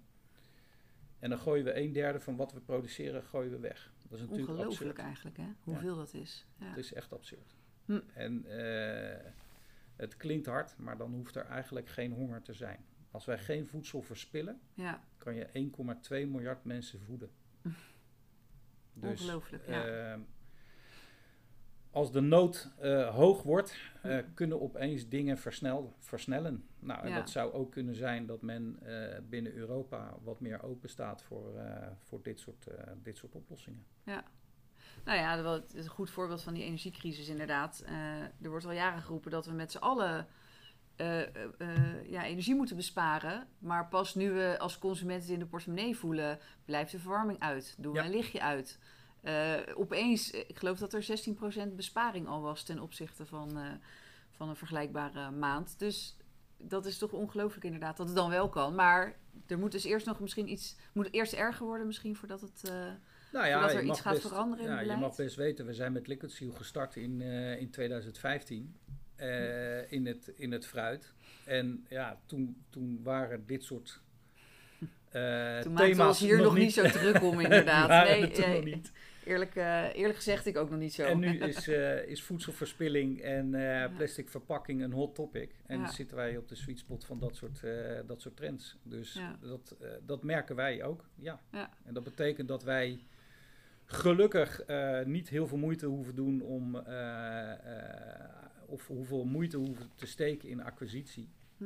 En 1.19 1.29
dan 1.29 1.39
gooien 1.39 1.65
we 1.65 1.75
een 1.75 1.93
derde 1.93 2.19
van 2.19 2.35
wat 2.35 2.53
we 2.53 2.59
produceren, 2.59 3.23
gooien 3.23 3.51
we 3.51 3.59
weg. 3.59 3.92
Dat 4.13 4.21
is 4.21 4.27
natuurlijk 4.27 4.57
Ongelooflijk 4.59 4.99
absurd. 4.99 5.07
eigenlijk, 5.07 5.37
hè? 5.37 5.71
Hoeveel 5.71 5.95
dat 5.95 6.13
is. 6.13 6.45
Ja. 6.57 6.65
Het 6.65 6.77
is 6.77 6.93
echt 6.93 7.13
absurd. 7.13 7.55
Hm. 7.85 7.99
En 8.13 8.45
eh, 8.45 9.31
het 9.95 10.17
klinkt 10.17 10.45
hard, 10.45 10.77
maar 10.77 10.97
dan 10.97 11.11
hoeft 11.13 11.35
er 11.35 11.45
eigenlijk 11.45 11.89
geen 11.89 12.11
honger 12.11 12.41
te 12.41 12.53
zijn. 12.53 12.85
Als 13.11 13.25
wij 13.25 13.39
geen 13.39 13.67
voedsel 13.67 14.01
verspillen, 14.01 14.59
ja, 14.73 15.03
kan 15.17 15.35
je 15.35 15.47
1,2 15.53 16.09
miljard 16.09 16.63
mensen 16.63 16.99
voeden. 17.01 17.29
Dus, 18.93 19.21
ongelooflijk. 19.21 19.67
Ja. 19.67 19.85
ehm, 19.85 20.19
als 21.93 22.11
de 22.11 22.21
nood 22.21 22.69
eh, 22.79 23.15
hoog 23.15 23.43
wordt, 23.43 23.77
Hm. 24.01 24.23
kunnen 24.33 24.61
opeens 24.61 25.07
dingen 25.09 25.37
versnel, 25.37 25.95
versnellen. 25.99 26.67
Nou, 26.79 27.01
en 27.03 27.09
Ja. 27.09 27.15
dat 27.15 27.29
zou 27.29 27.53
ook 27.53 27.71
kunnen 27.71 27.95
zijn 27.95 28.25
dat 28.25 28.41
men 28.41 28.77
eh, 28.81 29.19
binnen 29.29 29.53
Europa 29.53 30.13
wat 30.23 30.39
meer 30.39 30.63
open 30.63 30.89
staat 30.89 31.23
voor, 31.23 31.53
voor 31.97 32.19
dit, 32.23 32.39
soort, 32.39 32.67
dit 33.03 33.17
soort 33.17 33.35
oplossingen. 33.35 33.85
Nou 35.05 35.17
ja, 35.17 35.51
het 35.53 35.73
is 35.73 35.83
een 35.85 35.91
goed 35.91 36.09
voorbeeld 36.09 36.41
van 36.43 36.53
die 36.53 36.63
energiecrisis 36.63 37.27
inderdaad. 37.27 37.83
Er 38.41 38.49
wordt 38.49 38.65
al 38.65 38.71
jaren 38.71 39.01
geroepen 39.01 39.31
dat 39.31 39.45
we 39.45 39.51
met 39.51 39.71
z'n 39.71 39.77
allen 39.77 40.27
ja, 42.07 42.23
energie 42.25 42.55
moeten 42.55 42.75
besparen. 42.75 43.47
Maar 43.59 43.87
pas 43.87 44.15
nu 44.15 44.31
we 44.31 44.55
als 44.59 44.79
consumenten 44.79 45.23
het 45.23 45.33
in 45.33 45.39
de 45.39 45.45
portemonnee 45.45 45.97
voelen, 45.97 46.39
blijft 46.65 46.91
de 46.91 46.99
verwarming 46.99 47.39
uit. 47.39 47.75
Doen 47.79 47.91
we 47.93 47.99
Ja. 47.99 48.05
een 48.05 48.11
lichtje 48.11 48.41
uit. 48.41 48.79
Eh, 49.23 49.53
opeens, 49.75 50.31
eh, 50.31 50.39
ik 50.47 50.57
geloof 50.57 50.77
dat 50.77 50.93
er 50.93 51.03
16% 51.03 51.75
besparing 51.75 52.27
al 52.27 52.41
was 52.41 52.63
ten 52.63 52.79
opzichte 52.79 53.25
van, 53.25 53.57
eh, 53.57 53.63
van 54.31 54.49
een 54.49 54.55
vergelijkbare 54.55 55.31
maand. 55.31 55.79
Dus 55.79 56.15
dat 56.57 56.85
is 56.85 56.97
toch 56.97 57.11
ongelooflijk 57.11 57.65
inderdaad 57.65 57.97
dat 57.97 58.07
het 58.07 58.15
dan 58.15 58.29
wel 58.29 58.49
kan. 58.49 58.75
Maar 58.75 59.15
er 59.47 59.59
moet 59.59 59.71
dus 59.71 59.83
eerst 59.83 60.05
nog 60.05 60.19
misschien 60.19 60.51
iets, 60.51 60.75
moet 60.93 61.05
het 61.05 61.13
eerst 61.13 61.33
erger 61.33 61.65
worden 61.65 61.87
misschien 61.87 62.15
voordat 62.15 62.41
het... 62.41 62.69
eh, 62.69 62.71
Nou 63.31 63.51
Voordat 63.51 63.73
er 63.73 63.83
iets 63.83 64.01
gaat 64.01 64.13
best- 64.13 64.27
veranderen 64.27 64.65
in 64.65 64.71
ja, 64.71 64.79
Je 64.93 64.99
mag 64.99 65.15
best 65.15 65.35
weten, 65.35 65.65
we 65.65 65.73
zijn 65.73 65.91
met 65.93 66.07
Liquid 66.07 66.31
Seal 66.31 66.51
gestart 66.51 66.95
in, 66.95 67.21
in 67.59 67.69
2015 67.69 68.75
eh, 69.15 69.91
in, 69.91 70.05
het, 70.05 70.27
in 70.35 70.51
het 70.51 70.65
fruit. 70.65 71.13
En 71.45 71.85
ja, 71.89 72.19
toen, 72.25 72.63
toen 72.69 72.99
waren 73.03 73.45
dit 73.45 73.63
soort 73.63 73.99
eh 75.09 75.59
Toen 75.59 75.73
maakten 75.73 75.97
we 75.97 76.03
ons 76.07 76.19
hier 76.19 76.41
nog 76.41 76.55
niet 76.55 76.73
zo 76.73 76.87
druk 76.87 77.21
om, 77.23 77.39
inderdaad. 77.47 77.89
Nee, 78.07 78.21
nee, 78.31 78.55
nog 78.55 78.63
niet. 78.63 78.91
Eerlijk, 79.25 79.55
eh, 79.55 79.95
eerlijk 79.95 80.15
gezegd, 80.15 80.45
ik 80.45 80.57
ook 80.57 80.69
nog 80.69 80.79
niet 80.79 80.93
zo. 80.93 81.03
En 81.03 81.19
nu 81.19 81.37
is, 81.49 81.67
eh, 81.67 82.05
is 82.07 82.23
voedselverspilling 82.23 83.21
en 83.21 83.55
eh, 83.55 83.95
plastic 83.95 84.29
verpakking 84.29 84.81
een 84.81 84.91
hot 84.91 85.15
topic. 85.15 85.55
En 85.65 85.79
Ja. 85.79 85.91
zitten 85.91 86.17
wij 86.17 86.37
op 86.37 86.47
de 86.47 86.55
sweet 86.55 86.79
spot 86.79 87.05
van 87.05 87.19
dat 87.19 87.35
soort, 87.35 87.61
dat 88.07 88.21
soort 88.21 88.35
trends. 88.35 88.77
Dus 88.83 89.13
Ja. 89.13 89.37
dat, 89.41 89.77
dat 90.05 90.23
merken 90.23 90.55
wij 90.55 90.83
ook, 90.83 91.05
ja. 91.15 91.41
Ja. 91.51 91.69
En 91.83 91.93
dat 91.93 92.03
betekent 92.03 92.47
dat 92.47 92.63
wij 92.63 92.99
gelukkig 93.85 94.61
niet 95.05 95.29
heel 95.29 95.47
veel 95.47 95.57
moeite 95.57 95.85
hoeven 95.85 96.15
doen 96.15 96.41
om... 96.41 96.75
of 98.65 98.87
hoeveel 98.87 99.25
moeite 99.25 99.57
hoeven 99.57 99.89
te 99.95 100.05
steken 100.07 100.49
in 100.49 100.63
acquisitie. 100.63 101.29
Hm. 101.57 101.65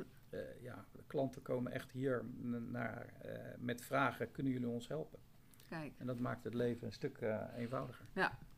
Ja, 0.62 0.86
de 0.92 1.04
klanten 1.08 1.42
komen 1.42 1.72
echt 1.72 1.92
hier 1.92 2.26
naar, 2.72 3.14
met 3.60 3.82
vragen, 3.82 4.32
kunnen 4.32 4.54
jullie 4.54 4.68
ons 4.68 4.88
helpen? 4.88 5.20
Kijk. 5.70 5.94
En 5.98 6.06
dat 6.06 6.20
maakt 6.20 6.44
het 6.44 6.54
leven 6.54 6.88
een 6.88 6.94
stuk 6.94 7.18
eh, 7.18 7.42
eenvoudiger. 7.58 8.06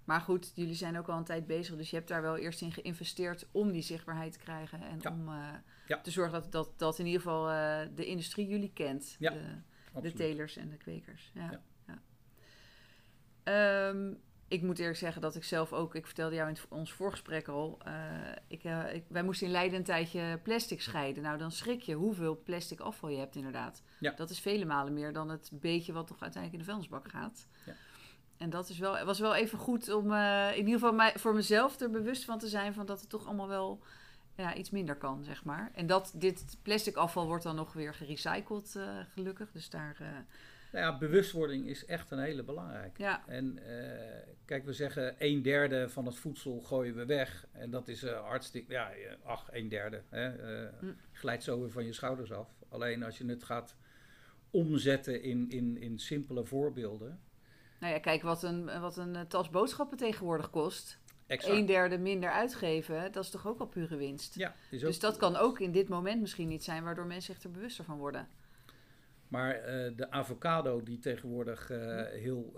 Maar 0.04 0.22
goed, 0.22 0.52
jullie 0.56 0.74
zijn 0.76 0.98
ook 0.98 1.08
al 1.10 1.17
een 1.17 1.24
tijd 1.24 1.48
bezig, 1.48 1.76
dus 1.76 1.89
je 1.89 1.95
hebt 1.95 2.08
daar 2.08 2.22
wel 2.22 2.38
eerst 2.38 2.62
in 2.62 2.72
geïnvesteerd 2.72 3.48
om 3.52 3.72
die 3.72 3.82
zichtbaarheid 3.82 4.32
te 4.32 4.39
krijgen. 4.39 4.82
En 4.82 4.98
Ja. 5.02 5.12
om 5.12 5.28
eh, 5.28 5.48
Ja. 5.88 6.02
te 6.02 6.12
zorgen 6.12 6.34
dat, 6.41 6.52
dat, 6.52 6.69
dat 6.80 7.00
in 7.00 7.06
ieder 7.06 7.22
geval 7.22 7.50
eh, 7.50 7.88
de 7.95 8.06
industrie 8.06 8.48
jullie 8.48 8.72
kent. 8.74 9.15
Ja, 9.19 9.32
De, 9.32 10.02
de 10.02 10.13
telers 10.13 10.58
en 10.58 10.69
de 10.69 10.78
kwekers. 10.78 11.32
Ja. 11.34 11.52
Ja. 11.52 11.62
Ja. 11.88 12.00
Ehm, 13.43 14.13
ik 14.48 14.62
moet 14.62 14.80
eerlijk 14.80 14.98
zeggen 14.98 15.22
dat 15.22 15.36
ik 15.36 15.43
zelf 15.43 15.74
ook, 15.74 15.95
ik 15.95 16.06
vertelde 16.06 16.36
jou 16.36 16.48
in 16.50 16.54
het- 16.56 16.65
ons 16.69 16.93
voorgesprek 16.93 17.48
al, 17.48 17.78
ik, 18.48 18.63
ik, 18.93 19.04
wij 19.08 19.24
moesten 19.24 19.45
in 19.48 19.54
Leiden 19.54 19.78
een 19.78 19.84
tijdje 19.86 20.39
plastic 20.43 20.82
scheiden. 20.82 21.24
Nou, 21.24 21.38
dan 21.38 21.52
schrik 21.52 21.82
je 21.82 21.93
hoeveel 21.95 22.41
plastic 22.43 22.80
afval 22.80 23.10
je 23.10 23.17
hebt 23.17 23.36
inderdaad. 23.36 23.84
Ja. 24.00 24.12
Dat 24.12 24.30
is 24.30 24.40
vele 24.40 24.66
malen 24.66 24.94
meer 24.94 25.14
dan 25.14 25.30
het 25.30 25.50
beetje 25.54 25.94
wat 25.94 26.08
toch 26.08 26.22
uiteindelijk 26.22 26.54
in 26.54 26.60
de 26.60 26.66
vuilnisbak 26.66 27.10
gaat. 27.10 27.48
Ja. 27.66 27.74
En 28.38 28.50
dat 28.50 28.70
is 28.70 28.78
wel, 28.80 29.06
was 29.06 29.20
wel 29.20 29.36
even 29.36 29.58
goed 29.58 29.94
om 29.94 30.12
eh, 30.14 30.50
in 30.52 30.58
ieder 30.58 30.74
geval 30.74 30.94
mij, 30.94 31.14
voor 31.16 31.34
mezelf 31.34 31.80
er 31.80 31.90
bewust 31.90 32.26
van 32.26 32.40
te 32.40 32.48
zijn 32.48 32.74
van 32.74 32.86
dat 32.86 33.00
het 33.00 33.10
toch 33.10 33.26
allemaal 33.26 33.48
wel 33.48 33.82
ja, 34.36 34.56
iets 34.56 34.70
minder 34.70 34.96
kan, 34.96 35.24
zeg 35.24 35.44
maar. 35.44 35.72
En 35.74 35.88
dat 35.88 36.12
dit 36.16 36.58
plastic 36.62 36.96
afval 36.96 37.26
wordt 37.26 37.44
dan 37.44 37.56
nog 37.56 37.74
weer 37.74 37.94
gerecycled, 37.94 38.76
eh, 38.76 38.98
gelukkig. 39.14 39.52
Dus 39.52 39.70
daar, 39.70 39.96
eh, 40.00 40.08
Nou 40.72 40.86
ja, 40.86 40.98
bewustwording 40.98 41.68
is 41.68 41.86
echt 41.86 42.12
een 42.12 42.20
hele 42.20 42.44
belangrijke. 42.44 43.02
ja, 43.02 43.24
En 43.28 43.60
kijk, 44.46 44.66
we 44.66 44.74
zeggen 44.74 45.16
een 45.18 45.42
derde 45.42 45.90
van 45.90 46.06
het 46.06 46.16
voedsel 46.16 46.62
gooien 46.62 46.96
we 46.96 47.06
weg. 47.06 47.46
En 47.52 47.70
dat 47.70 47.88
is 47.88 48.06
hartstikke, 48.08 48.72
ja, 48.74 48.92
ach, 49.24 49.48
een 49.52 49.70
derde. 49.70 50.02
Hè, 50.10 50.30
Hm. 50.80 50.86
Glijdt 51.12 51.44
zo 51.44 51.60
weer 51.60 51.72
van 51.72 51.86
je 51.86 51.94
schouders 51.94 52.32
af. 52.32 52.50
Alleen 52.70 53.04
als 53.04 53.18
je 53.18 53.26
het 53.26 53.44
gaat 53.44 53.76
omzetten 54.52 55.22
in, 55.22 55.50
in, 55.50 55.78
in 55.82 56.00
simpele 56.00 56.46
voorbeelden. 56.46 57.20
Nou 57.80 57.94
ja, 57.94 58.00
kijk 58.00 58.22
wat 58.22 58.44
een, 58.44 58.80
wat 58.80 58.98
een 58.98 59.16
eh, 59.16 59.22
tas 59.22 59.50
boodschappen 59.50 59.98
tegenwoordig 59.98 60.50
kost. 60.50 61.00
Exact. 61.28 61.58
Een 61.58 61.66
derde 61.66 61.98
minder 61.98 62.32
uitgeven, 62.32 63.12
dat 63.12 63.24
is 63.24 63.30
toch 63.30 63.48
ook 63.48 63.60
al 63.60 63.68
pure 63.68 63.96
winst. 63.96 64.36
Ja, 64.36 64.56
is 64.70 64.82
ook- 64.82 64.88
dus 64.90 65.00
dat 65.00 65.18
kan 65.18 65.36
ook 65.36 65.60
in 65.60 65.72
dit 65.72 65.90
moment 65.90 66.22
misschien 66.22 66.48
niet 66.48 66.64
zijn, 66.64 66.84
waardoor 66.84 67.06
mensen 67.06 67.34
zich 67.34 67.44
er 67.44 67.52
bewuster 67.52 67.84
van 67.86 67.98
worden. 67.98 68.28
Maar 69.28 69.56
eh, 69.56 69.92
de 69.96 70.12
avocado 70.12 70.84
die 70.84 71.00
tegenwoordig 71.00 71.70
eh, 71.70 72.06
heel 72.06 72.54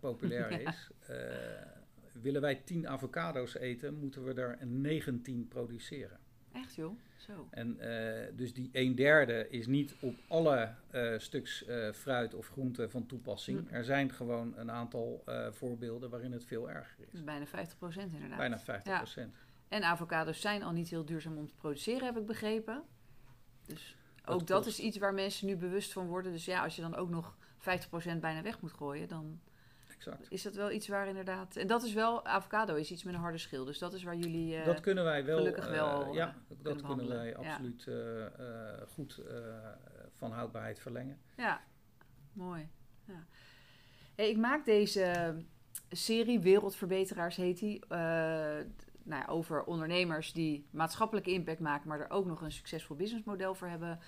populair 0.00 0.50
Ja. 0.60 0.68
is. 0.68 0.90
willen 2.12 2.40
wij 2.40 2.54
10 2.54 2.88
avocado's 2.88 3.54
eten, 3.54 3.94
moeten 3.94 4.24
we 4.24 4.34
er 4.34 4.58
19 4.66 5.48
produceren. 5.48 6.18
Echt 6.56 6.74
joh, 6.74 6.98
zo. 7.16 7.46
En 7.50 7.80
eh, 7.80 8.36
dus 8.36 8.54
die 8.54 8.68
een 8.72 8.94
derde 8.94 9.48
is 9.50 9.66
niet 9.66 9.94
op 10.00 10.14
alle 10.28 10.74
eh, 10.90 11.18
stuks 11.18 11.64
eh, 11.64 11.92
fruit 11.92 12.34
of 12.34 12.48
groente 12.48 12.90
van 12.90 13.06
toepassing. 13.06 13.68
Hm. 13.68 13.74
Er 13.74 13.84
zijn 13.84 14.12
gewoon 14.12 14.56
een 14.56 14.70
aantal 14.70 15.24
voorbeelden 15.50 16.10
waarin 16.10 16.32
het 16.32 16.44
veel 16.44 16.70
erger 16.70 17.04
is. 17.04 17.10
Dus 17.10 17.24
bijna 17.24 17.46
50% 17.46 17.50
inderdaad. 18.12 18.36
Bijna 18.36 18.58
50 18.58 18.96
procent. 18.96 19.34
En 19.68 19.82
avocados 19.82 20.40
zijn 20.40 20.62
al 20.62 20.72
niet 20.72 20.88
heel 20.88 21.04
duurzaam 21.04 21.36
om 21.36 21.46
te 21.46 21.54
produceren, 21.54 22.04
heb 22.06 22.16
ik 22.16 22.26
begrepen. 22.26 22.82
Dus 23.66 23.96
Dat 24.24 24.34
ook 24.34 24.46
dat 24.46 24.62
klopt. 24.62 24.66
is 24.66 24.78
iets 24.78 24.98
waar 24.98 25.14
mensen 25.14 25.46
nu 25.46 25.56
bewust 25.56 25.92
van 25.92 26.06
worden. 26.06 26.32
Dus 26.32 26.44
ja, 26.44 26.62
als 26.62 26.76
je 26.76 26.82
dan 26.82 26.94
ook 26.94 27.10
nog 27.10 27.36
50% 27.58 28.20
bijna 28.20 28.42
weg 28.42 28.60
moet 28.60 28.72
gooien, 28.72 29.08
dan 29.08 29.40
Exact. 29.96 30.26
is 30.30 30.42
dat 30.42 30.54
wel 30.54 30.70
iets 30.70 30.88
waar 30.88 31.08
inderdaad... 31.08 31.56
En 31.56 31.66
dat 31.66 31.82
is 31.82 31.92
wel, 31.92 32.26
avocado 32.26 32.74
is 32.74 32.90
iets 32.90 33.04
met 33.04 33.14
een 33.14 33.20
harde 33.20 33.38
schil. 33.38 33.64
Dus 33.64 33.78
dat 33.78 33.92
is 33.92 34.02
waar 34.02 34.16
jullie... 34.16 34.56
eh, 34.56 34.64
dat 34.64 34.80
kunnen 34.80 35.04
wij 35.04 35.24
wel. 35.24 35.36
gelukkig 35.38 35.66
eh, 35.66 35.72
wel, 35.72 36.14
ja, 36.14 36.28
eh, 36.28 36.34
dat 36.48 36.56
kunnen 36.62 36.82
behandelen. 36.82 37.16
wij 37.16 37.36
absoluut 37.36 37.86
eh, 37.86 38.24
eh, 38.26 38.82
goed 38.88 39.18
eh, 39.18 39.36
van 40.12 40.32
houdbaarheid 40.32 40.78
verlengen. 40.78 41.20
Ja, 41.36 41.60
mooi. 42.32 42.68
Ja. 43.04 43.24
Hey, 44.14 44.30
ik 44.30 44.36
maak 44.36 44.64
deze 44.64 45.34
serie, 45.90 46.40
Wereldverbeteraars 46.40 47.36
heet 47.36 47.58
die, 47.58 47.80
eh, 47.88 47.98
nou 49.02 49.22
ja, 49.22 49.26
over 49.28 49.64
ondernemers 49.64 50.32
die 50.32 50.66
maatschappelijke 50.70 51.32
impact 51.32 51.60
maken, 51.60 51.88
maar 51.88 52.00
er 52.00 52.10
ook 52.10 52.26
nog 52.26 52.40
een 52.42 52.52
succesvol 52.52 52.96
businessmodel 52.96 53.54
voor 53.54 53.68
hebben 53.68 53.98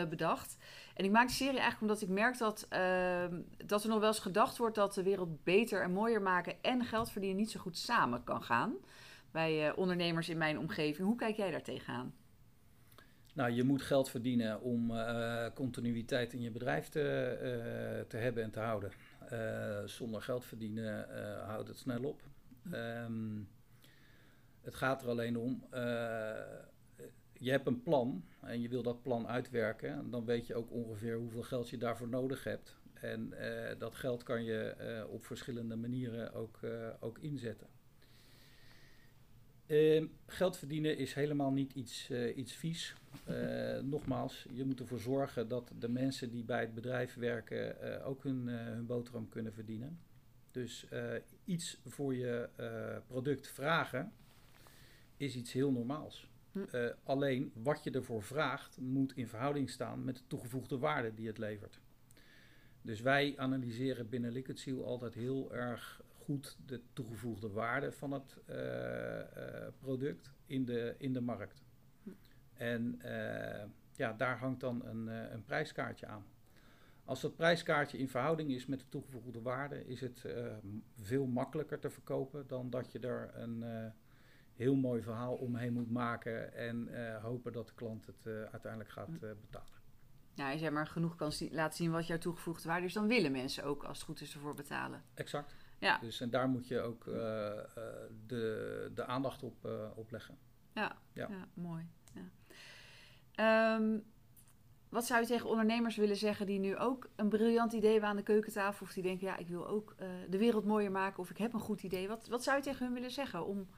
eh, 0.00 0.08
bedacht. 0.08 0.56
En 0.94 1.04
ik 1.04 1.10
maak 1.10 1.26
die 1.26 1.36
serie 1.36 1.60
eigenlijk 1.60 1.80
omdat 1.80 2.02
ik 2.02 2.08
merk 2.08 2.38
dat, 2.38 2.66
ehm, 2.68 3.40
dat 3.66 3.82
er 3.82 3.88
nog 3.88 3.98
wel 3.98 4.08
eens 4.08 4.18
gedacht 4.18 4.56
wordt 4.58 4.74
dat 4.74 4.94
de 4.94 5.02
wereld 5.02 5.44
beter 5.44 5.82
en 5.82 5.92
mooier 5.92 6.22
maken 6.22 6.54
en 6.62 6.84
geld 6.84 7.10
verdienen 7.10 7.38
niet 7.38 7.50
zo 7.50 7.60
goed 7.60 7.78
samen 7.78 8.24
kan 8.24 8.42
gaan. 8.42 8.74
Bij 9.30 9.68
eh, 9.68 9.78
ondernemers 9.78 10.28
in 10.28 10.38
mijn 10.38 10.58
omgeving. 10.58 11.06
Hoe 11.06 11.16
kijk 11.16 11.36
jij 11.36 11.50
daar 11.50 11.62
tegenaan? 11.62 12.14
Nou, 13.34 13.50
je 13.50 13.62
moet 13.62 13.82
geld 13.82 14.10
verdienen 14.10 14.60
om 14.60 14.90
eh, 14.90 15.46
continuïteit 15.54 16.32
in 16.32 16.40
je 16.40 16.50
bedrijf 16.50 16.88
te, 16.88 18.04
te 18.08 18.16
hebben 18.16 18.42
en 18.42 18.50
te 18.50 18.60
houden. 18.60 18.90
Zonder 19.84 20.22
geld 20.22 20.44
verdienen 20.44 21.06
houdt 21.46 21.68
het 21.68 21.78
snel 21.78 22.02
op. 22.02 22.20
Ehm, 22.70 23.40
het 24.60 24.74
gaat 24.74 25.02
er 25.02 25.08
alleen 25.08 25.36
om, 25.36 25.64
je 27.38 27.50
hebt 27.50 27.66
een 27.66 27.82
plan 27.82 28.24
en 28.40 28.60
je 28.60 28.68
wil 28.68 28.82
dat 28.82 29.02
plan 29.02 29.26
uitwerken. 29.26 29.90
En 29.90 30.10
dan 30.10 30.24
weet 30.24 30.46
je 30.46 30.54
ook 30.54 30.70
ongeveer 30.70 31.16
hoeveel 31.16 31.42
geld 31.42 31.68
je 31.68 31.78
daarvoor 31.78 32.08
nodig 32.08 32.44
hebt. 32.44 32.76
En 33.00 33.32
eh, 33.32 33.78
dat 33.78 33.94
geld 33.94 34.22
kan 34.22 34.44
je 34.44 34.58
eh, 34.58 35.10
op 35.10 35.24
verschillende 35.24 35.76
manieren 35.76 36.32
ook, 36.32 36.58
eh, 36.62 36.88
ook 37.00 37.18
inzetten. 37.18 37.66
Ehm, 39.66 40.06
geld 40.26 40.56
verdienen 40.56 40.96
is 40.96 41.14
helemaal 41.14 41.52
niet 41.52 41.72
iets, 41.72 42.10
iets 42.36 42.52
vies. 42.52 42.94
Nogmaals, 43.82 44.46
je 44.52 44.64
moet 44.64 44.80
ervoor 44.80 45.00
zorgen 45.00 45.48
dat 45.48 45.72
de 45.78 45.88
mensen 45.88 46.30
die 46.30 46.44
bij 46.44 46.60
het 46.60 46.74
bedrijf 46.74 47.14
werken 47.14 48.02
ook 48.04 48.22
hun, 48.22 48.48
hun 48.48 48.86
boterham 48.86 49.28
kunnen 49.28 49.52
verdienen. 49.52 49.98
Dus 50.50 50.86
iets 51.44 51.80
voor 51.86 52.14
je 52.14 52.48
product 53.06 53.48
vragen 53.48 54.12
is 55.16 55.36
iets 55.36 55.52
heel 55.52 55.72
normaals. 55.72 56.28
Hm. 56.58 56.76
Eh, 56.76 56.90
alleen 57.04 57.52
wat 57.54 57.84
je 57.84 57.90
ervoor 57.90 58.22
vraagt 58.22 58.80
moet 58.80 59.16
in 59.16 59.28
verhouding 59.28 59.70
staan 59.70 60.04
met 60.04 60.16
de 60.16 60.22
toegevoegde 60.26 60.78
waarde 60.78 61.14
die 61.14 61.26
het 61.26 61.38
levert. 61.38 61.80
Dus 62.82 63.00
wij 63.00 63.34
analyseren 63.36 64.08
binnen 64.08 64.32
Liquid 64.32 64.58
Seal 64.58 64.84
altijd 64.84 65.14
heel 65.14 65.54
erg 65.54 66.02
goed 66.24 66.56
de 66.66 66.80
toegevoegde 66.92 67.50
waarde 67.50 67.92
van 67.92 68.12
het 68.12 68.36
eh, 68.46 69.20
eh, 69.20 69.72
product 69.78 70.32
in 70.46 70.64
de, 70.64 70.94
in 70.98 71.12
de 71.12 71.20
markt. 71.20 71.62
Hm. 72.02 72.10
En 72.54 72.98
ja, 73.92 74.12
daar 74.12 74.38
hangt 74.38 74.60
dan 74.60 74.84
een, 74.86 75.06
een 75.06 75.44
prijskaartje 75.44 76.06
aan. 76.06 76.24
Als 77.04 77.20
dat 77.20 77.36
prijskaartje 77.36 77.98
in 77.98 78.08
verhouding 78.08 78.50
is 78.50 78.66
met 78.66 78.80
de 78.80 78.88
toegevoegde 78.88 79.42
waarde, 79.42 79.86
is 79.86 80.00
het 80.00 80.24
veel 81.00 81.26
makkelijker 81.26 81.78
te 81.78 81.90
verkopen 81.90 82.46
dan 82.46 82.70
dat 82.70 82.92
je 82.92 82.98
er 82.98 83.30
een 83.34 83.64
heel 84.58 84.74
mooi 84.74 85.02
verhaal 85.02 85.34
omheen 85.34 85.72
moet 85.72 85.90
maken 85.90 86.54
en 86.54 86.88
eh, 86.88 87.22
hopen 87.22 87.52
dat 87.52 87.66
de 87.66 87.74
klant 87.74 88.06
het 88.06 88.26
eh, 88.26 88.32
uiteindelijk 88.42 88.90
gaat 88.90 89.08
eh, 89.08 89.30
betalen. 89.40 89.76
Ja, 90.34 90.50
als 90.52 90.60
jij 90.60 90.70
maar 90.70 90.86
genoeg 90.86 91.16
kan 91.16 91.32
zi- 91.32 91.48
laten 91.52 91.76
zien 91.76 91.90
wat 91.90 92.06
jouw 92.06 92.18
toegevoegde 92.18 92.68
waarde 92.68 92.86
is, 92.86 92.92
dan 92.92 93.06
willen 93.06 93.32
mensen 93.32 93.64
ook, 93.64 93.84
als 93.84 93.96
het 93.98 94.06
goed 94.06 94.20
is, 94.20 94.34
ervoor 94.34 94.54
betalen. 94.54 95.02
Exact. 95.14 95.56
Ja, 95.78 95.98
Dus 95.98 96.20
en 96.20 96.30
daar 96.30 96.48
moet 96.48 96.68
je 96.68 96.80
ook 96.80 97.04
de, 98.26 98.90
de 98.94 99.04
aandacht 99.04 99.42
op, 99.42 99.68
op 99.94 100.10
leggen. 100.10 100.38
ja, 100.72 100.96
Ja. 101.12 101.28
ja. 101.30 101.48
mooi. 101.54 101.86
Ja. 102.14 102.22
Ehm, 103.34 103.98
wat 104.88 105.06
zou 105.06 105.20
je 105.20 105.26
tegen 105.26 105.48
ondernemers 105.48 105.96
willen 105.96 106.16
zeggen 106.16 106.46
die 106.46 106.58
nu 106.58 106.76
ook 106.76 107.08
een 107.16 107.28
briljant 107.28 107.72
idee 107.72 107.90
hebben 107.92 108.08
aan 108.10 108.16
de 108.16 108.22
keukentafel, 108.22 108.86
of 108.86 108.92
die 108.92 109.02
denken, 109.02 109.26
ja, 109.26 109.36
ik 109.36 109.48
wil 109.48 109.66
ook 109.68 109.94
de 110.28 110.38
wereld 110.38 110.64
mooier 110.64 110.90
maken, 110.90 111.18
of 111.18 111.30
ik 111.30 111.38
heb 111.38 111.52
een 111.52 111.60
goed 111.60 111.82
idee. 111.82 112.08
Wat, 112.08 112.26
wat 112.28 112.42
zou 112.42 112.56
je 112.56 112.62
tegen 112.62 112.84
hun 112.84 112.94
willen 112.94 113.10
zeggen 113.10 113.46
om 113.46 113.68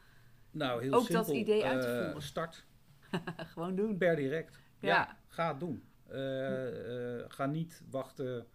Nou, 0.51 0.83
heel 0.83 0.93
Ook 0.93 1.05
simpel. 1.05 1.25
dat 1.25 1.35
idee 1.35 1.65
uit 1.65 1.81
te 1.81 1.87
eh, 1.87 2.03
voeren. 2.05 2.23
Start 2.23 2.65
gewoon 3.53 3.75
doen? 3.77 3.97
per 3.97 4.17
direct. 4.17 4.61
Ja. 4.79 4.89
Ja, 4.89 5.17
ga 5.29 5.49
het 5.49 5.61
doen. 5.61 5.83
Eh, 6.09 7.19
eh, 7.19 7.25
ga 7.29 7.47
niet 7.47 7.83
wachten, 7.91 8.47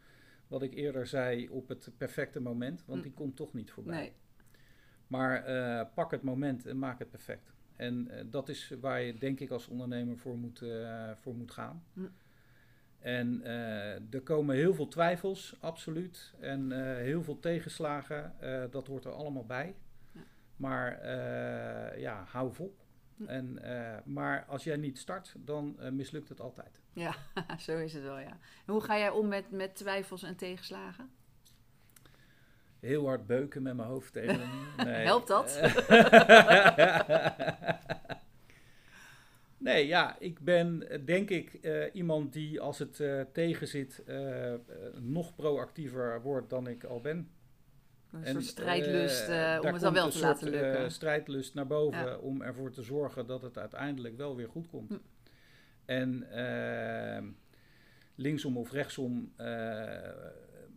wat 0.48 0.62
ik 0.62 0.74
eerder 0.74 1.08
zei, 1.08 1.50
op 1.50 1.68
het 1.68 1.90
perfecte 1.98 2.40
moment, 2.40 2.84
want 2.86 2.98
Hm. 3.00 3.04
die 3.06 3.14
komt 3.14 3.36
toch 3.36 3.54
niet 3.54 3.72
voorbij. 3.72 3.96
Nee. 3.96 4.14
Maar 5.08 5.86
pak 5.86 6.12
het 6.12 6.22
moment 6.22 6.66
en 6.66 6.80
maak 6.80 7.00
het 7.00 7.10
perfect. 7.10 7.54
En 7.76 8.10
dat 8.30 8.50
is 8.50 8.74
waar 8.80 9.02
je, 9.02 9.14
denk 9.14 9.40
ik, 9.40 9.50
als 9.50 9.68
ondernemer 9.68 10.18
voor 10.18 10.38
moet, 10.38 10.64
voor 11.16 11.36
moet 11.36 11.52
gaan. 11.52 11.84
Hm. 11.94 12.08
En 13.00 13.46
er 14.12 14.22
komen 14.24 14.56
heel 14.56 14.74
veel 14.74 14.88
twijfels, 14.88 15.56
absoluut. 15.60 16.34
En 16.40 16.72
heel 16.98 17.24
veel 17.24 17.40
tegenslagen, 17.40 18.34
dat 18.72 18.88
hoort 18.88 19.06
er 19.06 19.12
allemaal 19.12 19.46
bij. 19.46 19.76
Maar 20.56 21.00
eh, 21.00 22.00
ja, 22.02 22.24
hou 22.28 22.54
vol. 22.54 22.76
Hm. 23.18 23.28
En, 23.28 23.64
eh, 23.64 23.98
maar 24.06 24.46
als 24.48 24.64
jij 24.64 24.78
niet 24.78 24.98
start, 24.98 25.34
dan 25.38 25.80
eh, 25.80 25.92
mislukt 25.92 26.30
het 26.30 26.42
altijd. 26.42 26.80
Ja, 26.94 27.16
zo 27.60 27.78
is 27.78 27.94
het 27.94 28.04
wel, 28.04 28.20
ja. 28.20 28.38
En 28.66 28.74
hoe 28.74 28.82
ga 28.82 28.98
jij 28.98 29.10
om 29.10 29.28
met, 29.28 29.52
met 29.52 29.76
twijfels 29.76 30.24
en 30.24 30.36
tegenslagen? 30.36 31.10
Heel 32.80 33.06
hard 33.06 33.28
beuken 33.28 33.62
met 33.62 33.76
mijn 33.76 33.88
hoofd 33.88 34.14
tegen. 34.14 34.50
Nee. 34.86 35.06
Helpt 35.06 35.28
dat? 35.28 35.60
nee, 39.58 39.88
ja, 39.88 40.16
ik 40.20 40.40
ben 40.40 40.88
denk 41.06 41.30
ik 41.30 41.60
iemand 41.94 42.34
die 42.34 42.62
als 42.62 42.80
het 42.80 43.04
tegenzit 43.34 44.04
eh, 44.06 44.54
eh, 44.54 44.60
nog 45.00 45.36
proactiever 45.36 46.22
wordt 46.22 46.50
dan 46.50 46.68
ik 46.68 46.84
al 46.84 47.02
ben. 47.02 47.30
Een 48.12 48.24
En, 48.24 48.32
soort 48.34 48.46
strijdlust 48.46 49.28
eh, 49.28 49.56
eh, 49.56 49.64
om 49.64 49.72
het 49.74 49.82
dan 49.82 49.94
wel 49.94 50.10
te 50.10 50.20
laten 50.20 50.40
soort, 50.48 50.52
lukken. 50.62 50.84
eh, 50.84 50.90
strijdlust 50.90 51.54
naar 51.54 51.68
boven 51.68 52.06
Ja. 52.06 52.18
om 52.18 52.42
ervoor 52.42 52.72
te 52.72 52.82
zorgen 52.84 53.28
dat 53.28 53.42
het 53.42 53.58
uiteindelijk 53.58 54.18
wel 54.18 54.36
weer 54.36 54.50
goed 54.50 54.68
komt. 54.68 54.90
Hm. 54.90 54.98
En 55.86 56.30
eh, 56.32 57.24
linksom 58.16 58.58
of 58.58 58.72
rechtsom 58.72 59.32
eh, 59.36 60.10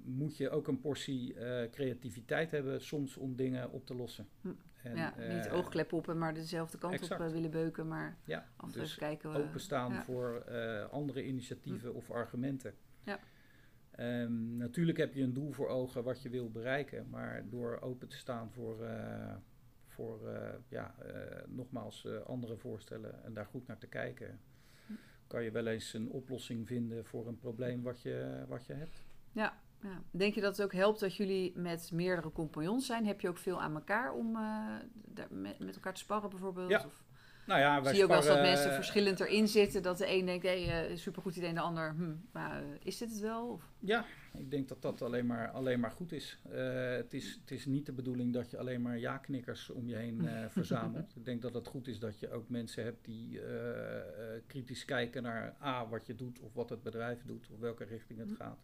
moet 0.05 0.37
je 0.37 0.51
ook 0.51 0.69
een 0.69 0.81
portie 0.81 1.35
eh, 1.35 1.71
creativiteit 1.71 2.51
hebben 2.51 2.81
soms 2.81 3.17
om 3.17 3.37
dingen 3.37 3.71
op 3.71 3.87
te 3.87 3.95
lossen. 3.95 4.29
Hm. 4.41 4.49
En, 4.83 4.97
ja, 4.97 5.15
niet 5.29 5.47
eh, 5.47 5.55
oogklep 5.55 5.93
op 5.93 6.09
en 6.09 6.19
maar 6.19 6.35
dezelfde 6.35 6.79
kant 6.79 6.95
exact. 6.95 7.21
op 7.21 7.27
eh, 7.27 7.33
willen 7.33 7.51
beuken, 7.51 7.89
maar 7.89 8.17
Ja, 8.25 8.47
af 8.57 8.75
en 8.75 8.81
dus 8.81 8.95
kijken. 8.95 9.33
we- 9.33 9.39
openstaan 9.39 9.93
ja. 9.93 10.03
voor 10.03 10.43
eh, 10.47 10.89
andere 10.91 11.25
initiatieven 11.27 11.95
of 11.95 12.11
argumenten. 12.11 12.75
Ja. 13.05 13.19
Ehm, 13.99 14.57
natuurlijk 14.57 14.99
heb 14.99 15.15
je 15.15 15.23
een 15.23 15.33
doel 15.33 15.53
voor 15.53 15.69
ogen 15.69 16.05
wat 16.05 16.23
je 16.23 16.29
wil 16.29 16.51
bereiken, 16.51 17.07
maar 17.11 17.49
door 17.49 17.81
open 17.81 18.09
te 18.09 18.17
staan 18.17 18.51
voor, 18.53 18.85
eh, 18.85 19.35
voor 19.87 20.29
eh, 20.29 20.55
ja, 20.69 20.95
eh, 20.99 21.43
nogmaals 21.49 22.07
andere 22.27 22.57
voorstellen 22.57 23.25
en 23.25 23.35
daar 23.35 23.47
goed 23.47 23.67
naar 23.67 23.79
te 23.79 23.87
kijken, 23.87 24.41
kan 25.27 25.43
je 25.43 25.51
wel 25.51 25.67
eens 25.67 25.93
een 25.95 26.11
oplossing 26.11 26.67
vinden 26.67 27.05
voor 27.05 27.27
een 27.27 27.39
probleem 27.39 27.83
wat 27.83 28.03
je, 28.03 28.45
wat 28.49 28.67
je 28.67 28.73
hebt. 28.73 29.03
Ja. 29.33 29.61
Ja. 29.83 30.03
Denk 30.11 30.35
je 30.35 30.41
dat 30.41 30.57
het 30.57 30.65
ook 30.65 30.73
helpt 30.73 31.01
dat 31.01 31.17
jullie 31.17 31.59
met 31.59 31.93
meerdere 31.93 32.33
compagnons 32.33 32.87
zijn? 32.87 33.07
Heb 33.07 33.21
je 33.21 33.29
ook 33.29 33.39
veel 33.39 33.61
aan 33.61 33.75
elkaar 33.75 34.13
om 34.13 34.33
daar 34.93 35.27
met, 35.31 35.59
met 35.59 35.75
elkaar 35.75 35.95
te 35.95 36.01
sparren 36.01 36.31
bijvoorbeeld? 36.31 36.71
Ja, 36.71 36.85
Of 36.85 37.05
Nou 37.49 37.61
ja, 37.61 37.83
wij 37.83 37.89
zie 37.91 37.97
je 37.99 38.03
ook 38.03 38.09
wel 38.11 38.19
eens 38.19 38.27
dat 38.27 38.41
mensen 38.41 38.73
verschillend 38.73 39.21
erin 39.21 39.49
zitten? 39.49 39.83
Dat 39.83 39.99
de 39.99 40.13
een 40.13 40.27
denkt, 40.27 40.45
hé, 40.45 40.65
hey, 40.65 40.97
supergoed 40.97 41.37
idee 41.37 41.49
en 41.49 41.55
de 41.55 41.61
ander, 41.61 41.95
hm, 41.97 42.15
maar 42.33 42.63
eh, 42.63 42.65
is 42.83 42.99
dit 42.99 43.11
het 43.11 43.21
wel? 43.21 43.49
Of? 43.49 43.63
Ja, 43.79 44.05
ik 44.39 44.51
denk 44.51 44.69
dat 44.69 44.83
dat 44.83 45.03
alleen 45.03 45.27
maar, 45.27 45.51
alleen 45.51 45.81
maar 45.81 45.91
goed 45.91 46.13
is. 46.13 46.39
Eh, 46.51 46.91
het 46.91 47.15
is. 47.15 47.39
Het 47.41 47.51
is 47.51 47.67
niet 47.67 47.87
de 47.87 47.93
bedoeling 47.93 48.33
dat 48.33 48.51
je 48.51 48.59
alleen 48.59 48.83
maar 48.83 48.99
ja-knikkers 48.99 49.71
om 49.71 49.89
je 49.89 49.97
heen 49.97 50.29
eh, 50.29 50.45
verzamelt. 50.59 51.17
Ik 51.17 51.25
denk 51.25 51.43
dat 51.43 51.55
het 51.55 51.67
goed 51.67 51.87
is 51.89 51.99
dat 51.99 52.19
je 52.21 52.31
ook 52.31 52.49
mensen 52.49 52.85
hebt 52.85 53.05
die 53.05 53.41
eh, 53.41 53.97
eh, 53.99 54.43
kritisch 54.47 54.85
kijken 54.85 55.23
naar 55.23 55.57
A, 55.63 55.89
wat 55.89 56.07
je 56.07 56.15
doet 56.15 56.41
of 56.41 56.55
wat 56.55 56.71
het 56.71 56.83
bedrijf 56.83 57.23
doet 57.25 57.49
of 57.53 57.59
welke 57.59 57.85
richting 57.85 58.19
het 58.19 58.29
Mhm. 58.29 58.37
gaat. 58.43 58.59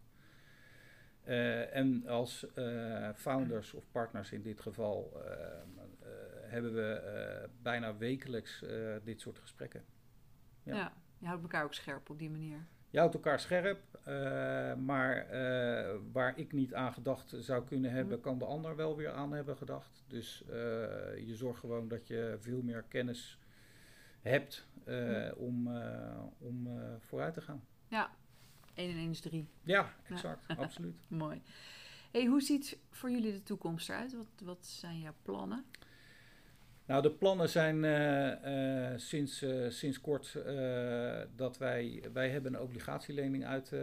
Eh, 1.23 1.75
en 1.75 2.07
als 2.07 2.45
eh, 2.53 3.09
founders 3.15 3.73
of 3.73 3.83
partners 3.91 4.31
in 4.31 4.41
dit 4.41 4.61
geval 4.61 5.11
eh, 5.25 5.31
eh, 5.31 5.47
hebben 6.47 6.73
we 6.73 6.91
eh, 6.93 7.49
bijna 7.61 7.97
wekelijks 7.97 8.61
eh, 8.63 8.95
dit 9.03 9.21
soort 9.21 9.39
gesprekken. 9.39 9.83
Ja. 10.63 10.75
Ja. 10.75 10.93
je 11.17 11.25
houdt 11.25 11.41
elkaar 11.41 11.63
ook 11.63 11.73
scherp 11.73 12.09
op 12.09 12.19
die 12.19 12.29
manier. 12.29 12.65
Je 12.89 12.97
houdt 12.97 13.13
elkaar 13.13 13.39
scherp, 13.39 13.99
eh, 14.03 14.75
maar 14.75 15.27
waar 16.11 16.37
ik 16.37 16.51
niet 16.51 16.73
aan 16.73 16.93
gedacht 16.93 17.33
zou 17.39 17.65
kunnen 17.65 17.91
hebben, 17.91 18.13
Mhm. 18.13 18.23
kan 18.23 18.37
de 18.37 18.45
ander 18.45 18.75
wel 18.75 18.95
weer 18.95 19.11
aan 19.11 19.31
hebben 19.31 19.57
gedacht. 19.57 20.03
Dus 20.07 20.43
je 21.25 21.31
zorgt 21.35 21.59
gewoon 21.59 21.87
dat 21.87 22.07
je 22.07 22.37
veel 22.39 22.61
meer 22.61 22.83
kennis 22.83 23.39
hebt 24.21 24.67
Mhm. 24.85 25.33
om, 25.37 25.67
om 26.37 26.69
vooruit 26.99 27.33
te 27.33 27.41
gaan. 27.41 27.63
1 27.89 28.89
en 28.91 28.97
1 28.97 29.09
is 29.09 29.19
3. 29.19 29.47
Ja, 29.63 29.93
exact, 30.09 30.45
absoluut. 30.57 30.95
Mooi. 31.07 31.41
Hey, 32.11 32.25
hoe 32.25 32.41
ziet 32.41 32.77
voor 32.89 33.11
jullie 33.11 33.31
de 33.31 33.43
toekomst 33.43 33.89
eruit? 33.89 34.13
Wat, 34.13 34.27
wat 34.43 34.65
zijn 34.65 34.99
jouw 34.99 35.13
plannen? 35.21 35.65
Nou, 36.85 37.01
de 37.01 37.11
plannen 37.11 37.49
zijn 37.49 37.83
eh, 37.83 38.91
eh, 38.91 38.99
sinds, 38.99 39.41
eh, 39.41 39.69
sinds 39.69 40.01
kort 40.01 40.37
dat 41.35 41.57
wij, 41.57 42.03
wij 42.13 42.29
hebben 42.29 42.53
een 42.53 42.61
obligatielening 42.61 43.45
uit, 43.45 43.73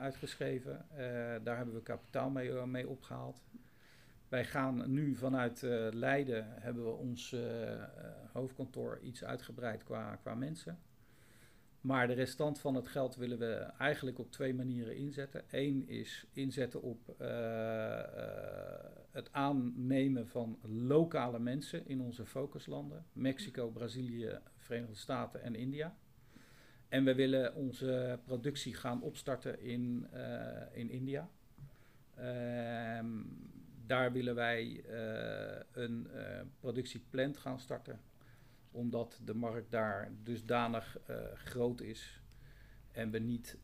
uitgeschreven. 0.00 0.86
Daar 1.42 1.56
hebben 1.56 1.74
we 1.74 1.82
kapitaal 1.82 2.30
mee, 2.30 2.66
mee 2.66 2.88
opgehaald. 2.88 3.42
Wij 4.28 4.44
gaan 4.44 4.92
nu 4.92 5.14
vanuit 5.14 5.62
Leiden, 5.90 6.46
hebben 6.48 6.84
we 6.84 6.90
ons 6.90 7.36
hoofdkantoor 8.32 8.98
iets 9.02 9.24
uitgebreid 9.24 9.84
qua, 9.84 10.16
qua 10.16 10.34
mensen. 10.34 10.78
Maar 11.80 12.06
de 12.06 12.12
restant 12.12 12.58
van 12.58 12.74
het 12.74 12.88
geld 12.88 13.16
willen 13.16 13.38
we 13.38 13.54
eigenlijk 13.78 14.18
op 14.18 14.30
twee 14.30 14.54
manieren 14.54 14.96
inzetten. 14.96 15.42
Eén 15.50 15.88
is 15.88 16.26
inzetten 16.32 16.82
op 16.82 17.14
het 19.12 19.32
aannemen 19.32 20.28
van 20.28 20.58
lokale 20.62 21.38
mensen 21.38 21.86
in 21.86 22.00
onze 22.00 22.26
focuslanden: 22.26 23.06
Mexico, 23.12 23.70
Brazilië, 23.70 24.38
Verenigde 24.58 24.94
Staten 24.94 25.42
en 25.42 25.54
India. 25.54 25.96
En 26.88 27.04
we 27.04 27.14
willen 27.14 27.54
onze 27.54 28.18
productie 28.24 28.74
gaan 28.74 29.02
opstarten 29.02 29.60
in, 29.60 30.06
eh, 30.10 30.62
in 30.72 30.90
India. 30.90 31.28
Ehm, 32.14 33.06
daar 33.86 34.12
willen 34.12 34.34
wij 34.34 34.84
eh, 34.84 35.60
een 35.72 36.10
eh, 36.10 36.40
productieplant 36.60 37.36
gaan 37.36 37.60
starten 37.60 38.00
omdat 38.70 39.20
de 39.24 39.34
markt 39.34 39.70
daar 39.70 40.12
dusdanig 40.22 40.98
groot 41.34 41.80
is 41.80 42.20
en 42.92 43.10
we 43.10 43.18
niet 43.18 43.58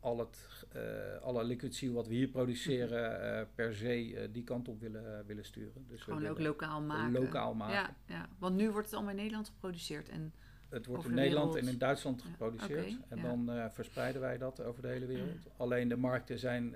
al 0.00 0.18
het, 0.18 0.66
eh, 0.72 1.22
alle 1.22 1.44
liquid 1.44 1.74
seal 1.74 1.92
wat 1.92 2.06
we 2.08 2.14
hier 2.14 2.28
produceren 2.28 3.22
eh, 3.38 3.46
per 3.54 3.74
se 3.74 4.16
eh, 4.16 4.28
die 4.32 4.44
kant 4.44 4.68
op 4.68 4.80
willen, 4.80 5.26
willen 5.26 5.44
sturen. 5.44 5.84
Dus 5.88 6.02
Gewoon 6.02 6.26
ook 6.26 6.38
lokaal 6.40 6.80
maken. 6.80 7.12
lokaal 7.12 7.54
maken. 7.54 7.74
Ja, 7.74 7.94
ja, 8.06 8.28
want 8.38 8.56
nu 8.56 8.70
wordt 8.70 8.86
het 8.86 8.94
allemaal 8.94 9.12
in 9.14 9.18
Nederland 9.20 9.48
geproduceerd. 9.48 10.08
En 10.08 10.32
Het 10.68 10.86
wordt 10.86 11.04
in 11.04 11.10
de 11.10 11.16
Nederland 11.16 11.46
wereld. 11.52 11.66
en 11.68 11.72
in 11.72 11.78
Duitsland 11.78 12.22
Ja, 12.22 12.28
geproduceerd 12.30 12.96
en 13.08 13.16
ja. 13.16 13.22
dan 13.22 13.70
verspreiden 13.70 14.20
wij 14.20 14.38
dat 14.38 14.62
over 14.62 14.82
de 14.82 14.88
hele 14.88 15.06
wereld. 15.06 15.48
Alleen 15.56 15.88
de 15.88 15.96
markten 15.96 16.38
zijn 16.38 16.74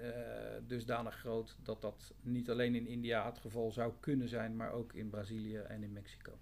dusdanig 0.66 1.14
groot 1.14 1.56
dat 1.62 1.82
dat 1.82 2.14
niet 2.20 2.50
alleen 2.50 2.74
in 2.74 2.87
India 2.87 3.26
het 3.26 3.38
geval 3.38 3.72
zou 3.72 3.92
kunnen 4.00 4.28
zijn, 4.28 4.56
maar 4.56 4.72
ook 4.72 4.92
in 4.92 5.10
Brazilië 5.10 5.56
en 5.56 5.82
in 5.82 5.92
Mexico. 5.92 6.32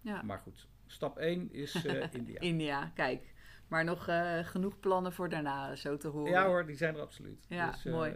ja, 0.00 0.22
Maar 0.22 0.38
goed, 0.38 0.68
stap 0.86 1.18
1 1.18 1.52
is 1.52 1.84
India. 2.12 2.40
India, 2.40 2.86
kijk. 2.94 3.34
Maar 3.70 3.84
nog 3.84 4.08
eh, 4.08 4.38
genoeg 4.42 4.80
plannen 4.80 5.12
voor 5.12 5.28
daarna, 5.28 5.76
zo 5.76 5.96
te 5.96 6.08
horen. 6.08 6.32
Ja 6.32 6.46
hoor, 6.46 6.66
die 6.66 6.76
zijn 6.76 6.94
er 6.94 7.00
absoluut. 7.00 7.44
Ja, 7.48 7.70
Dus, 7.70 7.84
eh, 7.84 7.92
mooi. 7.92 8.14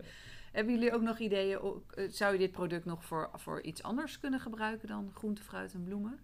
Hebben 0.52 0.74
jullie 0.74 0.92
ook 0.92 1.02
nog 1.02 1.18
ideeën? 1.18 1.58
eh, 1.94 2.04
Zou 2.10 2.32
je 2.32 2.38
dit 2.38 2.50
product 2.50 2.84
nog 2.84 3.04
voor, 3.04 3.30
voor 3.34 3.62
iets 3.62 3.82
anders 3.82 4.18
kunnen 4.20 4.40
gebruiken 4.40 4.88
dan 4.88 5.10
groente, 5.14 5.42
fruit 5.42 5.74
en 5.74 5.84
bloemen? 5.84 6.18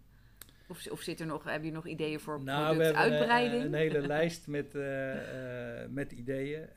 Of, 0.69 0.87
of 0.91 1.01
zit 1.01 1.21
er 1.21 1.27
nog, 1.27 1.43
hebben 1.45 1.61
jullie 1.63 1.75
nog 1.77 1.87
ideeën 1.87 2.21
voor 2.21 2.43
Nou, 2.43 2.61
we 2.61 2.65
hebben 2.85 2.87
een, 2.87 2.93
productuitbreiding? 2.93 3.65
een 3.65 3.75
hele 3.75 4.07
lijst 4.17 4.47
met, 4.47 4.73
met 5.91 6.13
ideeën. 6.13 6.69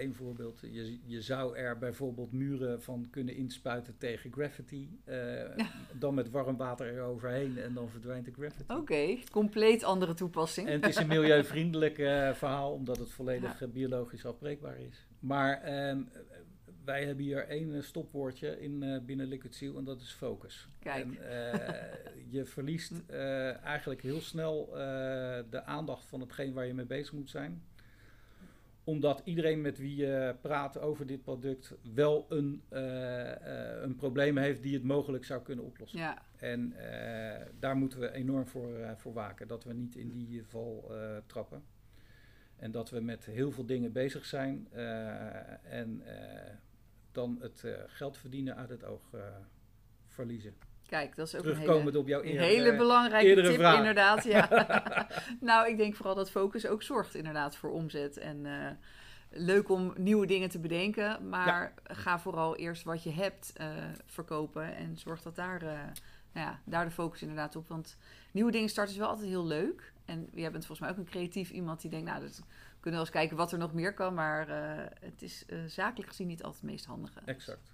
Eén 0.00 0.14
voorbeeld, 0.14 0.60
je, 0.60 0.98
je 1.04 1.22
zou 1.22 1.56
er 1.56 1.78
bijvoorbeeld 1.78 2.32
muren 2.32 2.82
van 2.82 3.08
kunnen 3.10 3.34
inspuiten 3.36 3.94
tegen 3.98 4.32
graffiti. 4.32 4.98
eh, 5.04 5.66
Dan 5.98 6.14
met 6.14 6.30
warm 6.30 6.56
water 6.56 6.86
eroverheen 6.94 7.58
en 7.58 7.74
dan 7.74 7.88
verdwijnt 7.90 8.24
de 8.24 8.32
graffiti. 8.32 8.72
Oké, 8.74 9.18
compleet 9.30 9.82
andere 9.84 10.14
toepassing. 10.14 10.68
En 10.68 10.72
het 10.80 10.88
is 10.88 10.96
een 10.96 11.06
milieuvriendelijk 11.06 11.98
eh, 11.98 12.32
verhaal, 12.32 12.72
omdat 12.72 12.98
het 12.98 13.10
volledig 13.10 13.60
Ja. 13.60 13.66
eh, 13.66 13.72
biologisch 13.72 14.26
afbreekbaar 14.26 14.78
is. 14.78 15.06
Maar 15.18 15.62
ehm, 15.62 16.02
wij 16.84 17.04
hebben 17.04 17.24
hier 17.24 17.46
één 17.48 17.84
stopwoordje 17.84 18.60
in 18.60 19.02
binnen 19.06 19.26
Liquid 19.26 19.54
Seal 19.54 19.76
en 19.78 19.84
dat 19.84 20.00
is 20.00 20.12
focus. 20.12 20.68
Kijk. 20.78 21.04
En 21.04 21.18
je 22.28 22.44
verliest 22.44 22.92
eigenlijk 23.64 24.02
heel 24.02 24.20
snel 24.20 24.68
de 25.50 25.62
aandacht 25.64 26.04
van 26.04 26.20
hetgeen 26.20 26.52
waar 26.52 26.66
je 26.66 26.74
mee 26.74 26.86
bezig 26.86 27.12
moet 27.12 27.30
zijn 27.30 27.62
omdat 28.90 29.20
iedereen 29.24 29.60
met 29.60 29.78
wie 29.78 29.96
je 29.96 30.36
praat 30.40 30.78
over 30.78 31.06
dit 31.06 31.22
product 31.22 31.74
wel 31.94 32.26
een, 32.28 32.62
eh, 32.68 33.30
eh, 33.76 33.82
een 33.82 33.96
probleem 33.96 34.36
heeft 34.36 34.62
die 34.62 34.74
het 34.74 34.82
mogelijk 34.84 35.24
zou 35.24 35.42
kunnen 35.42 35.64
oplossen. 35.64 35.98
Ja, 35.98 36.22
En 36.36 36.72
eh, 36.72 37.46
daar 37.58 37.76
moeten 37.76 38.00
we 38.00 38.12
enorm 38.12 38.46
voor, 38.46 38.78
eh, 38.78 38.90
voor 38.96 39.12
waken, 39.12 39.48
dat 39.48 39.64
we 39.64 39.72
niet 39.72 39.96
in 39.96 40.08
die 40.08 40.44
val 40.44 40.86
eh, 40.90 41.16
trappen. 41.26 41.62
En 42.56 42.70
dat 42.70 42.90
we 42.90 43.00
met 43.00 43.24
heel 43.24 43.50
veel 43.50 43.66
dingen 43.66 43.92
bezig 43.92 44.24
zijn 44.24 44.68
eh, 44.70 45.74
en 45.74 46.02
eh, 46.04 46.52
dan 47.12 47.38
het 47.40 47.64
eh, 47.64 47.72
geld 47.86 48.16
verdienen 48.16 48.56
uit 48.56 48.68
het 48.68 48.84
oog 48.84 49.12
eh, 49.14 49.20
verliezen. 50.06 50.54
Kijk, 50.90 51.16
dat 51.16 51.26
is 51.26 51.36
ook 51.36 51.44
een 51.44 51.56
hele, 51.56 51.98
op 51.98 52.06
jouw 52.08 52.22
hele 52.22 52.76
belangrijke 52.76 53.42
tip, 53.42 53.54
vraag. 53.54 53.76
inderdaad. 53.76 54.24
Ja. 54.24 54.48
nou, 55.40 55.68
ik 55.68 55.76
denk 55.76 55.94
vooral 55.96 56.14
dat 56.14 56.30
focus 56.30 56.66
ook 56.66 56.82
zorgt 56.82 57.14
inderdaad 57.14 57.56
voor 57.56 57.70
omzet. 57.70 58.16
En 58.16 58.46
eh, 58.46 58.70
leuk 59.30 59.68
om 59.68 59.92
nieuwe 59.96 60.26
dingen 60.26 60.48
te 60.48 60.58
bedenken, 60.58 61.28
maar 61.28 61.74
ga 61.84 62.18
vooral 62.18 62.56
eerst 62.56 62.82
wat 62.82 63.02
je 63.02 63.10
hebt 63.10 63.52
eh, 63.56 63.68
verkopen 64.06 64.74
en 64.74 64.98
zorg 64.98 65.22
dat 65.22 65.36
daar, 65.36 65.62
eh, 65.62 65.68
nou 66.32 66.46
ja, 66.46 66.60
daar 66.64 66.84
de 66.84 66.90
focus 66.90 67.22
inderdaad 67.22 67.56
op. 67.56 67.68
Want 67.68 67.96
nieuwe 68.32 68.50
dingen 68.50 68.68
starten 68.68 68.94
is 68.94 69.00
wel 69.00 69.08
altijd 69.08 69.28
heel 69.28 69.46
leuk. 69.46 69.92
En 70.04 70.28
jij 70.34 70.50
bent 70.50 70.66
volgens 70.66 70.80
mij 70.80 70.90
ook 70.90 71.04
een 71.04 71.12
creatief 71.12 71.50
iemand 71.50 71.80
die 71.80 71.90
denkt, 71.90 72.06
nou, 72.06 72.20
dat, 72.20 72.36
we 72.36 72.80
kunnen 72.80 73.00
wel 73.00 73.08
eens 73.08 73.18
kijken 73.18 73.36
wat 73.36 73.52
er 73.52 73.58
nog 73.58 73.72
meer 73.72 73.94
kan, 73.94 74.14
maar 74.14 74.48
het 75.00 75.22
is 75.22 75.44
zakelijk 75.66 76.08
gezien 76.08 76.26
niet 76.26 76.42
altijd 76.42 76.62
het 76.62 76.70
meest 76.70 76.84
handige. 76.84 77.20
Exact. 77.24 77.72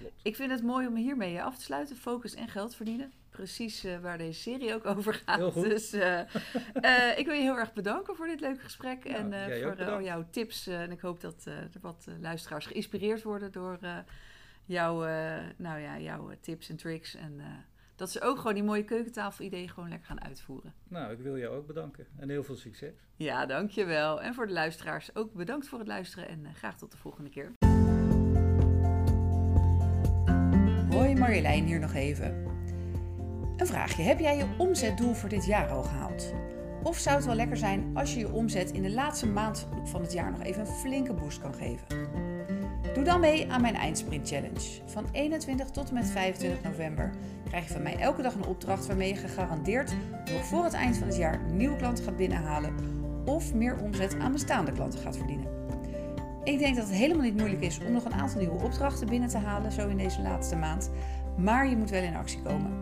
Klopt. 0.00 0.20
Ik 0.22 0.36
vind 0.36 0.50
het 0.50 0.62
mooi 0.62 0.86
om 0.86 0.96
hiermee 0.96 1.42
af 1.42 1.56
te 1.56 1.62
sluiten. 1.62 1.96
Focus 1.96 2.34
en 2.34 2.48
geld 2.48 2.74
verdienen. 2.74 3.12
Precies 3.30 3.84
eh, 3.84 3.98
waar 3.98 4.18
deze 4.18 4.40
serie 4.40 4.74
ook 4.74 4.86
over 4.86 5.14
gaat. 5.14 5.38
Heel 5.38 5.50
goed. 5.50 5.64
Dus 5.64 5.92
eh, 5.92 6.20
eh, 6.20 7.18
ik 7.18 7.26
wil 7.26 7.34
je 7.34 7.40
heel 7.40 7.58
erg 7.58 7.72
bedanken 7.72 8.16
voor 8.16 8.26
dit 8.26 8.40
leuke 8.40 8.60
gesprek. 8.60 9.08
Ja, 9.08 9.14
en 9.14 9.32
voor 9.62 9.84
al 9.84 10.02
jouw 10.02 10.26
tips. 10.30 10.66
en 10.66 10.90
ik 10.90 11.00
hoop 11.00 11.20
dat 11.20 11.44
er 11.44 11.80
wat 11.80 12.06
luisteraars 12.20 12.66
geïnspireerd 12.66 13.22
worden 13.22 13.52
door 13.52 13.78
jouw, 14.64 14.98
nou 15.56 15.80
ja, 15.80 15.98
jouw 15.98 16.30
tips 16.40 16.68
en 16.68 16.76
tricks. 16.76 17.14
En 17.14 17.40
dat 17.96 18.10
ze 18.10 18.20
ook 18.20 18.36
gewoon 18.36 18.54
die 18.54 18.62
mooie 18.62 18.84
keukentafel-ideeën 18.84 19.68
gewoon 19.68 19.88
lekker 19.88 20.06
gaan 20.06 20.22
uitvoeren. 20.22 20.74
Nou, 20.88 21.12
ik 21.12 21.18
wil 21.18 21.38
jou 21.38 21.56
ook 21.56 21.66
bedanken 21.66 22.06
en 22.16 22.28
heel 22.28 22.44
veel 22.44 22.56
succes. 22.56 22.94
Ja, 23.16 23.46
dankjewel. 23.46 24.22
En 24.22 24.34
voor 24.34 24.46
de 24.46 24.52
luisteraars 24.52 25.14
ook 25.14 25.32
bedankt 25.32 25.68
voor 25.68 25.78
het 25.78 25.88
luisteren. 25.88 26.28
En 26.28 26.54
graag 26.54 26.78
tot 26.78 26.90
de 26.90 26.96
volgende 26.96 27.30
keer. 27.30 27.52
Marjolein 31.20 31.64
hier 31.64 31.78
nog 31.78 31.94
even. 31.94 32.34
Een 33.56 33.66
vraagje. 33.66 34.02
Heb 34.02 34.18
jij 34.18 34.36
je 34.36 34.46
omzetdoel 34.58 35.14
voor 35.14 35.28
dit 35.28 35.46
jaar 35.46 35.68
al 35.68 35.82
gehaald? 35.82 36.34
Of 36.82 36.98
zou 36.98 37.16
het 37.16 37.24
wel 37.24 37.34
lekker 37.34 37.56
zijn 37.56 37.90
als 37.94 38.14
je 38.14 38.18
je 38.18 38.32
omzet 38.32 38.70
in 38.70 38.82
de 38.82 38.90
laatste 38.90 39.26
maand 39.26 39.68
van 39.84 40.02
het 40.02 40.12
jaar 40.12 40.30
nog 40.30 40.42
even 40.42 40.60
een 40.60 40.66
flinke 40.66 41.12
boost 41.12 41.40
kan 41.40 41.54
geven? 41.54 41.86
Doe 42.94 43.04
dan 43.04 43.20
mee 43.20 43.52
aan 43.52 43.60
mijn 43.60 43.74
Eindsprint 43.74 44.28
Challenge. 44.28 44.80
Van 44.86 45.04
21 45.12 45.70
tot 45.70 45.88
en 45.88 45.94
met 45.94 46.10
25 46.10 46.62
november 46.62 47.10
krijg 47.48 47.66
je 47.66 47.72
van 47.72 47.82
mij 47.82 47.96
elke 47.96 48.22
dag 48.22 48.34
een 48.34 48.46
opdracht 48.46 48.86
waarmee 48.86 49.08
je 49.08 49.20
gegarandeerd 49.20 49.94
nog 50.32 50.44
voor 50.44 50.64
het 50.64 50.74
eind 50.74 50.96
van 50.96 51.06
het 51.06 51.16
jaar 51.16 51.40
nieuwe 51.52 51.76
klanten 51.76 52.04
gaat 52.04 52.16
binnenhalen 52.16 52.74
of 53.24 53.54
meer 53.54 53.78
omzet 53.82 54.18
aan 54.18 54.32
bestaande 54.32 54.72
klanten 54.72 55.00
gaat 55.00 55.16
verdienen. 55.16 55.59
Ik 56.44 56.58
denk 56.58 56.76
dat 56.76 56.86
het 56.86 56.94
helemaal 56.94 57.24
niet 57.24 57.36
moeilijk 57.36 57.62
is 57.62 57.80
om 57.86 57.92
nog 57.92 58.04
een 58.04 58.14
aantal 58.14 58.40
nieuwe 58.40 58.62
opdrachten 58.62 59.08
binnen 59.08 59.28
te 59.28 59.38
halen, 59.38 59.72
zo 59.72 59.88
in 59.88 59.96
deze 59.96 60.22
laatste 60.22 60.56
maand. 60.56 60.90
Maar 61.36 61.68
je 61.68 61.76
moet 61.76 61.90
wel 61.90 62.02
in 62.02 62.16
actie 62.16 62.42
komen. 62.42 62.72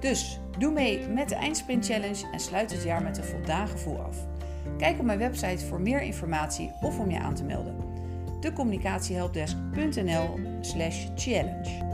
Dus 0.00 0.40
doe 0.58 0.72
mee 0.72 1.08
met 1.08 1.28
de 1.28 1.34
Eindsprint 1.34 1.86
Challenge 1.86 2.24
en 2.32 2.40
sluit 2.40 2.72
het 2.72 2.82
jaar 2.82 3.02
met 3.02 3.18
een 3.18 3.24
voldaan 3.24 3.68
gevoel 3.68 3.98
af. 3.98 4.16
Kijk 4.78 4.98
op 4.98 5.04
mijn 5.04 5.18
website 5.18 5.66
voor 5.66 5.80
meer 5.80 6.02
informatie 6.02 6.70
of 6.80 6.98
om 6.98 7.10
je 7.10 7.18
aan 7.18 7.34
te 7.34 7.44
melden. 7.44 7.76
Decommunicatiehelpdesk.nl 8.40 10.38
slash 10.60 11.06
challenge. 11.14 11.90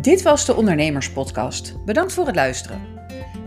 Dit 0.00 0.22
was 0.22 0.46
de 0.46 0.54
Ondernemerspodcast. 0.54 1.84
Bedankt 1.84 2.12
voor 2.12 2.26
het 2.26 2.34
luisteren. 2.34 2.99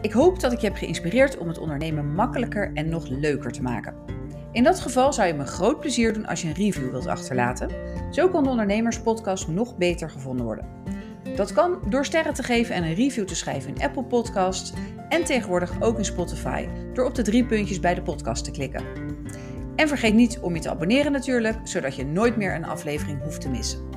Ik 0.04 0.12
hoop 0.12 0.40
dat 0.40 0.52
ik 0.52 0.60
je 0.60 0.68
heb 0.68 0.76
geïnspireerd 0.76 1.38
om 1.38 1.48
het 1.48 1.58
ondernemen 1.58 2.14
makkelijker 2.14 2.72
en 2.74 2.90
nog 2.90 3.08
leuker 3.08 3.52
te 3.52 3.62
maken. 3.62 3.96
In 4.52 4.64
dat 4.64 4.80
geval 4.80 5.14
zou 5.14 5.28
je 5.28 5.34
me 5.34 5.46
groot 5.46 5.80
plezier 5.80 6.14
doen 6.14 6.26
als 6.26 6.42
je 6.42 6.48
een 6.48 6.54
review 6.54 6.92
wilt 6.92 7.08
achterlaten. 7.08 7.70
Zo 8.12 8.30
kan 8.30 8.44
de 8.44 8.50
Ondernemerspodcast 8.50 9.48
nog 9.48 9.78
beter 9.78 10.10
gevonden 10.10 10.46
worden. 10.46 10.68
Dat 11.36 11.54
kan 11.54 11.80
door 11.90 12.06
sterren 12.06 12.34
te 12.34 12.44
geven 12.44 12.76
en 12.76 12.84
een 12.84 12.94
review 12.94 13.26
te 13.26 13.36
schrijven 13.36 13.76
in 13.76 13.82
Apple 13.82 14.04
Podcasts 14.04 14.74
en 15.10 15.24
tegenwoordig 15.24 15.82
ook 15.82 15.98
in 15.98 16.06
Spotify 16.06 16.68
door 16.94 17.06
op 17.06 17.16
de 17.16 17.22
drie 17.22 17.46
puntjes 17.46 17.80
bij 17.80 17.94
de 17.94 18.02
podcast 18.02 18.44
te 18.44 18.52
klikken. 18.52 18.84
En 19.76 19.88
vergeet 19.88 20.14
niet 20.14 20.40
om 20.40 20.56
je 20.56 20.62
te 20.62 20.70
abonneren 20.70 21.12
natuurlijk, 21.12 21.58
zodat 21.64 21.96
je 21.96 22.06
nooit 22.06 22.38
meer 22.38 22.56
een 22.56 22.66
aflevering 22.66 23.24
hoeft 23.24 23.42
te 23.42 23.50
missen. 23.50 23.93